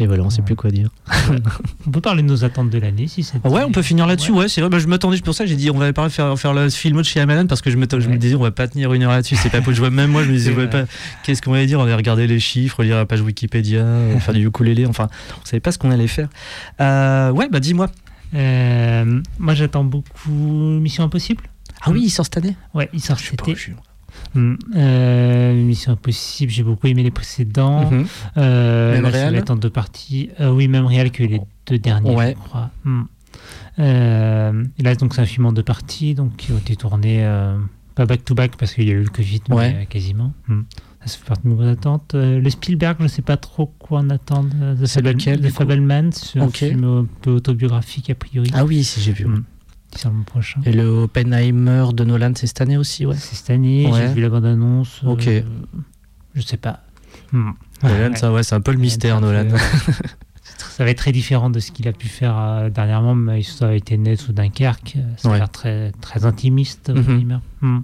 [0.01, 0.90] Et voilà, on ne sait plus quoi dire.
[1.86, 3.44] on peut parler de nos attentes de l'année si c'est.
[3.44, 4.30] Ouais, on peut finir là-dessus.
[4.30, 4.70] Ouais, ouais c'est vrai.
[4.70, 5.44] Bah, je m'attendais pour ça.
[5.44, 7.76] J'ai dit on va pas faire faire le film de chez Amalan parce que je
[7.76, 9.36] me, je me disais on va pas tenir une heure là-dessus.
[9.36, 10.84] C'est pas Je vois même moi je me disais pas.
[11.24, 11.80] Qu'est-ce qu'on allait dire?
[11.80, 13.84] On allait regarder les chiffres, lire la page Wikipédia,
[14.20, 14.86] faire du ukulélé.
[14.86, 15.09] Enfin,
[15.42, 16.28] on savait pas ce qu'on allait faire.
[16.80, 17.88] Euh, ouais, bah dis-moi.
[18.34, 21.44] Euh, moi, j'attends beaucoup Mission Impossible.
[21.82, 23.57] Ah oui, il sort cette année Ouais, il sort cet été.
[24.35, 24.55] Mmh.
[24.77, 27.91] Euh, Mission Impossible, j'ai beaucoup aimé les précédents.
[27.91, 28.07] Mmh.
[28.37, 30.31] Euh, même là, réel je vais être en deux parties.
[30.41, 32.37] Euh, oui, même réel que les deux derniers, ouais.
[32.37, 32.71] je crois.
[32.85, 33.03] Mmh.
[33.81, 37.27] Euh, et là, donc, c'est un film en deux parties, donc qui a été tourné
[37.95, 39.75] pas back-to-back parce qu'il y a eu le Covid, ouais.
[39.75, 40.33] mais quasiment.
[41.05, 42.14] Ça fait partie de nos attentes.
[42.14, 44.51] le Spielberg, je ne sais pas trop quoi en attendre.
[44.81, 46.66] The, Fable, The Fableman, c'est okay.
[46.66, 48.51] un film un peu autobiographique a priori.
[48.53, 49.27] Ah oui, si j'ai vu.
[49.99, 50.61] C'est le prochain.
[50.64, 53.16] Et le Oppenheimer de Nolan, c'est cette année aussi, ouais.
[53.16, 53.99] C'est cette année, ouais.
[53.99, 55.03] j'ai vu la bande-annonce.
[55.05, 55.26] Ok.
[55.26, 55.42] Euh,
[56.34, 56.84] je sais pas.
[57.32, 57.51] Hmm.
[57.82, 58.16] Nolan, ouais.
[58.16, 59.49] ça, ouais, c'est un peu le mystère, Nolan.
[60.44, 63.70] ça va être très différent de ce qu'il a pu faire euh, dernièrement, mais ça
[63.70, 64.99] a été net ou Dunkerque.
[65.16, 65.38] Ça a ouais.
[65.38, 66.90] l'air très, très intimiste.
[66.90, 67.82] Mm -hmm.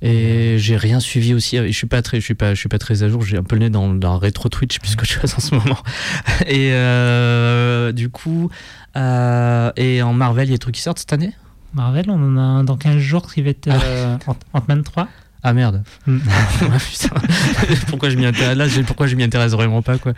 [0.00, 1.56] Et j'ai rien suivi aussi.
[1.56, 3.22] Je suis pas très, je suis pas, je suis pas très à jour.
[3.22, 5.78] J'ai un peu le nez dans, dans rétro Twitch puisque je suis en ce moment.
[6.46, 8.50] Et euh, du coup,
[8.96, 11.32] euh, et en Marvel, il y a des trucs qui sortent cette année?
[11.74, 14.16] Marvel, on en a un dans 15 jours qui va être euh,
[14.52, 15.08] Ant-Man 3.
[15.42, 15.84] Ah merde.
[16.06, 16.18] Mm.
[17.88, 20.12] pourquoi je m'y intéresse là Pourquoi je m'y intéresse vraiment pas quoi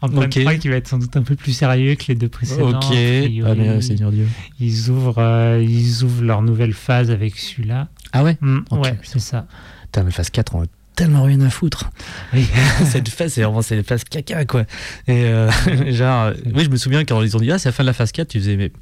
[0.00, 0.44] Ant-Man okay.
[0.44, 2.70] 3 qui va être sans doute un peu plus sérieux que les deux précédents.
[2.70, 2.96] Ok.
[3.44, 4.26] Ah mais Seigneur Dieu.
[4.60, 7.88] Ils ouvrent, euh, ils ouvrent leur nouvelle phase avec celui-là.
[8.12, 8.36] Ah ouais.
[8.40, 8.90] Mm, okay.
[8.90, 9.46] Ouais, c'est ça.
[9.84, 11.90] Putain, mais phase 4, on a tellement rien à foutre.
[12.32, 12.48] Oui.
[12.84, 14.62] Cette phase, c'est vraiment c'est une phase caca quoi.
[15.06, 15.50] Et euh,
[15.90, 17.92] genre, oui, je me souviens quand ils ont dit ah c'est la fin de la
[17.92, 18.72] phase 4, tu faisais mais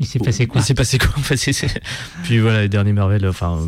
[0.00, 1.10] il s'est passé quoi Il s'est passé quoi
[2.24, 3.60] Puis voilà, les derniers Marvel, enfin,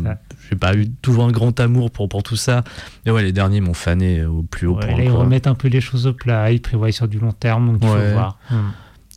[0.49, 2.63] j'ai pas eu toujours un grand amour pour, pour tout ça.
[3.05, 4.97] Mais ouais, les derniers m'ont fané au plus haut ouais, point.
[4.97, 7.73] Là, ils remettent un peu les choses au plat, ils prévoient sur du long terme,
[7.73, 8.07] donc il ouais.
[8.07, 8.37] faut voir.
[8.51, 8.71] Hum.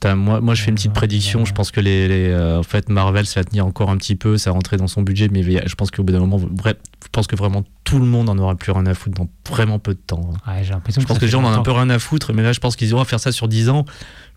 [0.04, 1.44] Moi, moi, je fais une petite prédiction.
[1.44, 4.16] Je pense que les, les euh, en fait, Marvel, ça va tenir encore un petit
[4.16, 6.76] peu, ça va rentrer dans son budget, mais je pense qu'au bout d'un moment, bref,
[7.02, 9.78] je pense que vraiment tout le monde en aura plus rien à foutre dans vraiment
[9.78, 10.30] peu de temps.
[10.46, 11.00] Ouais, j'ai l'impression.
[11.00, 12.52] Je pense que, que les gens en ont un peu rien à foutre, mais là,
[12.52, 13.84] je pense qu'ils vont faire ça sur 10 ans.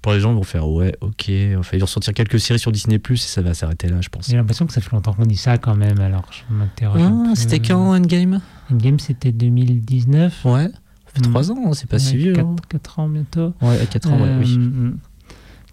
[0.03, 1.31] Pour les gens ils vont faire ouais ok.
[1.57, 4.09] Enfin, ils vont sortir quelques séries sur Disney Plus et ça va s'arrêter là je
[4.09, 4.27] pense.
[4.27, 6.01] J'ai l'impression que ça fait longtemps qu'on dit ça quand même.
[6.01, 8.41] Alors je m'interroge ah, c'était quand Endgame?
[8.69, 10.67] Endgame c'était 2019 ouais.
[10.67, 12.55] Ça fait 3 ans c'est pas ouais, si vieux 4, hein.
[12.67, 13.53] 4 ans bientôt.
[13.61, 14.91] Ouais 4 ans euh, ouais, oui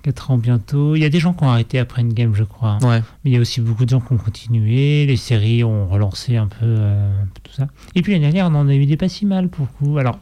[0.03, 0.96] 4 ans bientôt.
[0.96, 2.78] Il y a des gens qui ont arrêté après Endgame, je crois.
[2.82, 3.03] Ouais.
[3.24, 5.07] Mais il y a aussi beaucoup de gens qui ont continué.
[5.07, 7.68] Les séries ont relancé un peu, euh, un peu tout ça.
[7.94, 9.98] Et puis l'année dernière, on en a eu des pas si mal pour le coup.
[9.98, 10.18] Alors,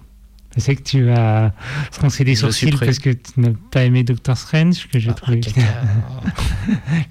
[0.57, 4.37] je sais que tu se lancer des sourcils parce que tu n'as pas aimé Doctor
[4.37, 5.41] Strange, que j'ai ah, trouvé.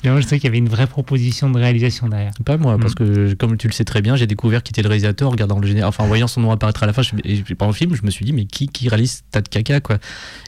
[0.04, 2.32] Mais moi, je sais qu'il y avait une vraie proposition de réalisation derrière.
[2.44, 2.80] Pas moi, mm.
[2.80, 5.32] parce que comme tu le sais très bien, j'ai découvert qui était le réalisateur en
[5.32, 7.72] regardant le général, enfin en voyant son nom apparaître à la fin, je, et pendant
[7.72, 10.00] le film, je me suis dit mais qui qui réalise tas de caca quoi?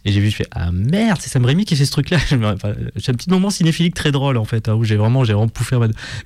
[0.04, 2.18] Et j'ai vu, je fais ah merde, c'est Sam Raimi qui fait ce truc-là.
[2.30, 5.34] J'ai enfin, un petit moment cinéphilique très drôle en fait, hein, où j'ai vraiment j'ai
[5.34, 5.78] vraiment pouffé,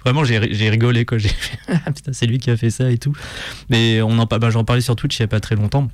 [0.04, 1.18] vraiment j'ai rigolé quoi.
[1.24, 1.30] J'ai
[1.68, 3.14] ah, putain c'est lui qui a fait ça et tout.
[3.70, 5.90] Mais on en bah, j'en parlais sur Twitch il y a pas très longtemps.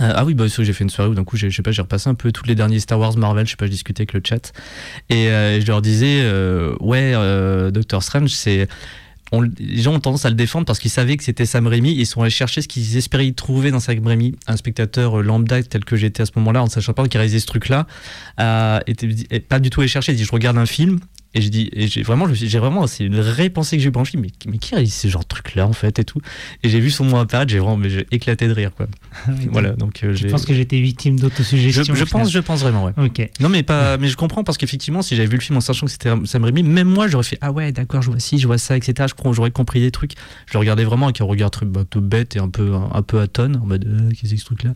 [0.00, 1.82] Euh, ah oui, bah, j'ai fait une soirée où d'un coup, je sais pas, j'ai
[1.82, 4.12] repassé un peu tous les derniers Star Wars Marvel, je sais pas, je discutais avec
[4.12, 4.52] le chat.
[5.10, 7.12] Et euh, je leur disais, euh, ouais,
[7.72, 8.68] Doctor Strange, c'est.
[9.58, 11.92] Les gens ont tendance à le défendre parce qu'ils savaient que c'était Sam Raimi.
[11.92, 14.34] Ils sont allés chercher ce qu'ils espéraient y trouver dans Sam Raimi.
[14.46, 17.46] Un spectateur lambda tel que j'étais à ce moment-là, en sachant pas qui réalisait ce
[17.46, 17.86] truc-là,
[18.86, 20.12] était pas du tout allé chercher.
[20.12, 20.98] Il dit, je regarde un film,
[21.34, 24.22] et j'ai dit, et j'ai vraiment, j'ai vraiment, c'est une vraie pensée que j'ai film,
[24.22, 26.20] mais, mais qui réalise ce genre de truc là en fait et tout?
[26.62, 28.86] Et j'ai vu son nom apparaître, j'ai vraiment, mais j'ai éclaté de rire quoi.
[29.50, 31.94] voilà, donc euh, Je pense que j'étais victime d'autosuggestion.
[31.94, 32.92] Je, je pense, je pense vraiment, ouais.
[32.96, 33.28] Ok.
[33.40, 35.86] Non mais pas, mais je comprends parce qu'effectivement, si j'avais vu le film en sachant
[35.86, 38.46] que c'était Sam Raimi, même moi j'aurais fait ah ouais d'accord, je vois ci, je
[38.46, 39.08] vois ça, etc.
[39.08, 40.12] Je j'aurais compris des trucs.
[40.46, 42.90] Je le regardais vraiment avec un regard très bah, tout bête et un peu un,
[42.92, 44.70] un peu atone en mode euh, qu'est-ce que ce truc là.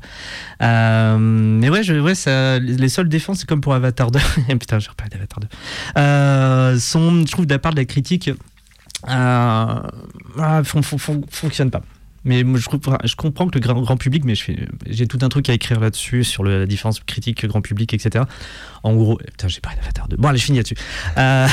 [0.63, 4.19] Euh, mais ouais, je, ouais, ça, les seules défenses c'est comme pour Avatar 2.
[4.61, 5.49] Putain, je reparle d'Avatar 2.
[5.97, 6.42] Euh,
[6.79, 8.31] sont, je trouve, de la part de la critique,
[9.09, 9.81] euh,
[10.65, 10.83] fon,
[11.31, 11.83] fonctionne pas.
[12.25, 14.35] Mais je, comprends que le grand, grand public, mais
[14.87, 18.25] j'ai tout un truc à écrire là-dessus, sur la différence critique grand public, etc.
[18.83, 20.17] En gros, putain, j'ai parlé d'Avatar 2.
[20.17, 20.77] Bon, allez, je finis là-dessus.
[21.19, 21.47] Euh,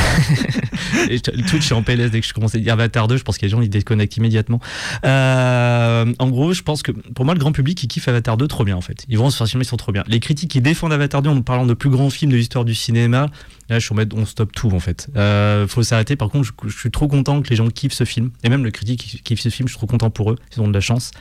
[1.10, 3.24] et je- Twitch est en PLS dès que je commence à dire Avatar 2, je
[3.24, 4.60] pense que les gens ils déconnectent immédiatement.
[5.06, 8.48] Euh, en gros, je pense que pour moi, le grand public, il kiffe Avatar 2
[8.48, 9.06] trop bien en fait.
[9.10, 10.04] Ils vont se faire filmer, ils sont trop bien.
[10.08, 12.76] Les critiques qui défendent Avatar 2 en parlant de plus grands films de l'histoire du
[12.76, 13.28] cinéma,
[13.70, 15.10] là, je suis en mode on stoppe tout en fait.
[15.16, 16.16] Euh, faut s'arrêter.
[16.16, 18.32] Par contre, je, suis trop content que les gens kiffent ce film.
[18.44, 20.38] Et même le critique qui kiffe ce film, je suis trop content pour eux.
[20.62, 21.12] Ont de la chance.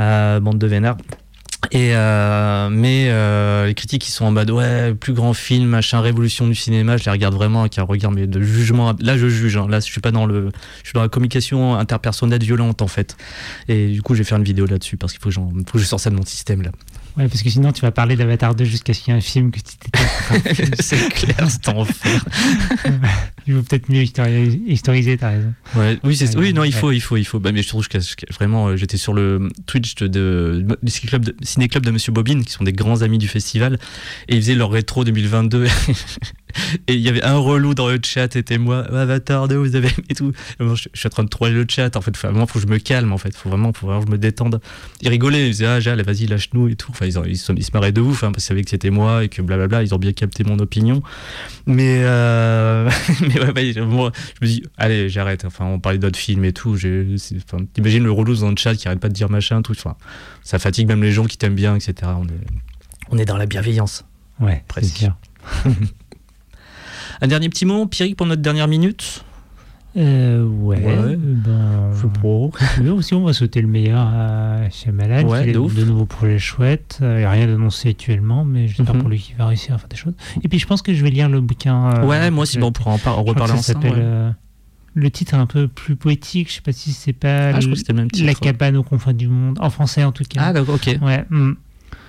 [0.00, 0.96] Euh, bande de vénards.
[1.70, 6.00] Et euh, mais euh, les critiques qui sont en mode ouais plus grand film machin
[6.00, 9.28] révolution du cinéma je les regarde vraiment avec un regard mais de jugement là je
[9.28, 9.66] juge hein.
[9.68, 10.50] là je suis pas dans le
[10.82, 13.16] je suis dans la communication interpersonnelle violente en fait
[13.68, 15.78] et du coup je vais faire une vidéo là-dessus parce qu'il faut que, faut que
[15.78, 16.70] je sorte ça de mon système là
[17.16, 19.22] Ouais, parce que sinon tu vas parler d'Avatar 2 jusqu'à ce qu'il y ait un
[19.22, 20.74] film que tu t'étais.
[20.82, 22.24] c'est clair c'est enfer
[23.46, 25.52] Il vaut peut-être mieux histori- historiser, t'as raison.
[25.76, 26.80] Ouais, oui, c'est, oui, non, il ouais.
[26.80, 27.38] faut, il faut, il faut.
[27.38, 27.98] Bah, mais je trouve que
[28.32, 32.42] vraiment, euh, j'étais sur le Twitch de, de, du ciné-club de, ciné-club de Monsieur Bobine,
[32.42, 33.78] qui sont des grands amis du festival,
[34.28, 35.66] et ils faisaient leur rétro 2022.
[36.88, 39.90] et il y avait un relou dans le chat, c'était moi, Avatar 2, vous avez
[40.08, 40.32] et tout?
[40.58, 42.46] Et moi, je, je suis en train de troller le chat, en fait, faut, vraiment,
[42.46, 44.60] faut que je me calme, en fait, faut vraiment, faut vraiment que je me détende.
[45.02, 46.92] Ils rigolaient, ils disaient, ah, Jal, vas-y, lâche-nous et tout.
[46.92, 48.70] Enfin, ils, ont- ils, se- ils se marraient de ouf, hein, parce qu'ils savaient que
[48.70, 51.02] c'était moi et que blablabla, ils ont bien capté mon opinion.
[51.66, 52.90] Mais, euh,
[53.20, 55.44] mais ouais, ouais, moi, je me dis, allez, j'arrête.
[55.44, 56.74] Enfin, on parlait d'autres films et tout.
[56.76, 59.72] Enfin, T'imagines le relou dans le chat qui arrête pas de dire machin, tout.
[59.72, 59.96] Enfin,
[60.42, 61.94] ça fatigue même les gens qui t'aiment bien, etc.
[62.16, 62.46] On est,
[63.10, 64.04] on est dans la bienveillance.
[64.40, 65.06] Ouais, Presque.
[67.20, 69.24] Un dernier petit mot, Pierrick, pour notre dernière minute?
[69.96, 70.76] Euh, ouais.
[70.84, 71.16] Ouais.
[71.16, 72.52] Ben, Je pro.
[72.96, 75.22] Aussi, on va sauter le meilleur à Shyamalan.
[75.28, 76.98] Ouais, qui a de de nouveaux projets chouettes.
[77.00, 79.00] Il n'y a rien d'annoncé actuellement, mais j'espère Mhm.
[79.02, 80.14] pour lui qu'il va réussir à faire des choses.
[80.42, 81.92] Et puis, je pense que je vais lire le bouquin.
[81.98, 83.64] euh, ouais, moi aussi, bon, on pourra en, par- en reparler ensemble.
[83.84, 83.98] s'appelle, ouais.
[84.04, 84.30] euh,
[84.96, 86.48] Le titre est un peu plus poétique.
[86.50, 88.26] Je sais pas si c'est pas Ah, je que c'était le même titre.
[88.26, 89.58] La cabane aux confins du monde.
[89.60, 90.40] En français, en tout cas.
[90.44, 90.98] Ah, d'accord, ok.
[91.02, 91.24] Ouais.
[91.30, 91.52] hmm.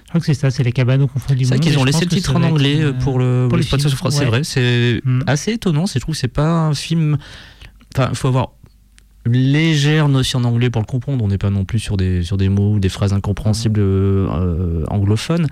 [0.05, 1.59] Je crois que c'est ça, c'est la cabane aux confins du C'est monde.
[1.63, 3.59] vrai qu'ils et ont laissé le titre en être anglais euh, pour le, pour.
[3.59, 4.25] C'est Ouais.
[4.25, 5.21] vrai, c'est Mm.
[5.25, 5.88] assez étonnant.
[5.88, 7.17] c'est- Je trouve que c'est pas un film.
[7.98, 8.52] Enfin, il faut avoir
[9.26, 11.24] une légère notion d'anglais pour le comprendre.
[11.24, 14.28] On n'est pas non plus sur des, sur des mots ou des phrases incompréhensibles euh,
[14.30, 15.48] euh, anglophones.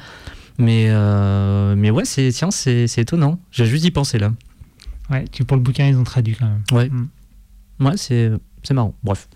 [0.59, 3.39] Mais, euh, mais ouais, c'est, tiens, c'est, c'est étonnant.
[3.51, 4.31] J'ai juste y penser là.
[5.09, 6.63] Ouais, tu, pour le bouquin, ils ont traduit quand même.
[6.71, 7.85] Ouais, Mm.
[7.85, 8.31] ouais c'est,
[8.61, 8.93] c'est marrant.
[9.03, 9.27] Bref.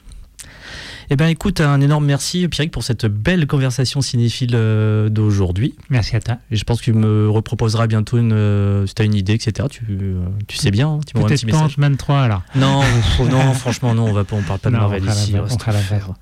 [1.09, 5.73] Eh ben écoute, un énorme merci Pierrick pour cette belle conversation cinéphile euh, d'aujourd'hui.
[5.89, 6.37] Merci à toi.
[6.51, 9.33] Et je pense que tu me reproposeras bientôt une, euh, si tu as une idée,
[9.33, 9.69] etc.
[9.71, 11.75] Tu, euh, tu sais bien, hein, tu m'envoies un Peut-être petit message.
[11.77, 12.41] Ant-Man 3 alors.
[12.55, 12.81] Non,
[13.31, 15.33] non, franchement, non, on on parle pas de Non, on Marvel la- ici.
[15.37, 16.05] on reste fera la faire.
[16.07, 16.15] fête.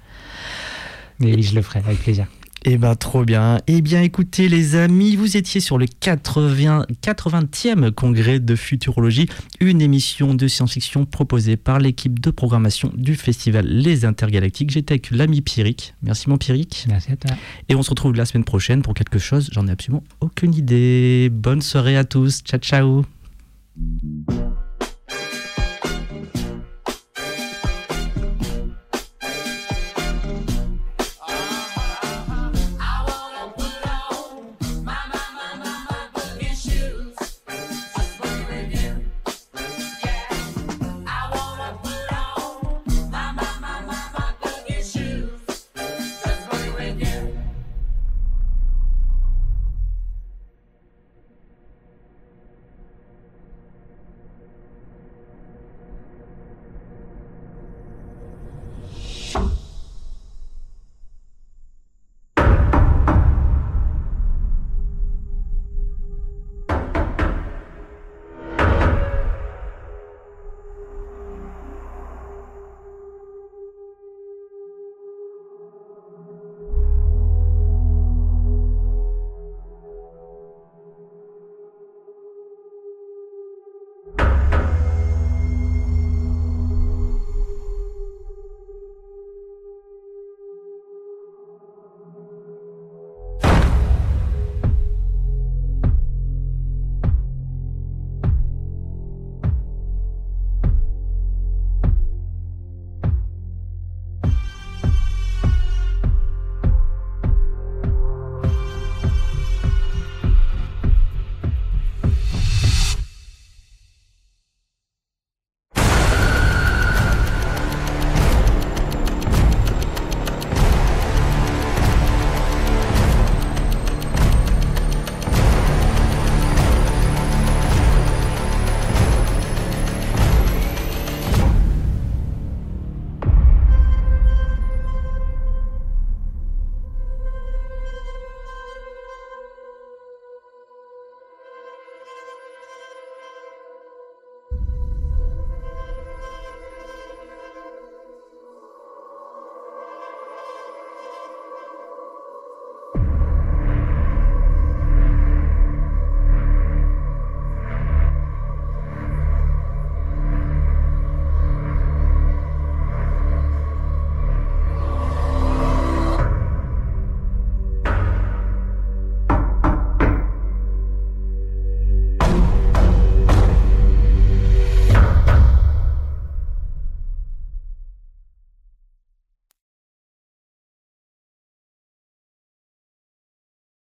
[1.20, 2.28] Mais oui, je le ferai avec plaisir.
[2.68, 3.60] Eh ben, trop bien.
[3.68, 9.84] Eh bien, écoutez, les amis, vous étiez sur le 80, 80e congrès de futurologie, une
[9.84, 14.72] émission de science-fiction proposée par l'équipe de programmation du festival Les Intergalactiques.
[14.72, 15.94] J'étais avec l'ami Pierrick.
[16.02, 16.88] Merci, mon Pierrick.
[16.90, 17.36] Merci à toi.
[17.70, 19.48] Et on se retrouve la semaine prochaine pour quelque chose.
[19.52, 21.30] J'en ai absolument aucune idée.
[21.32, 22.42] Bonne soirée à tous.
[22.44, 23.06] Ciao, ciao.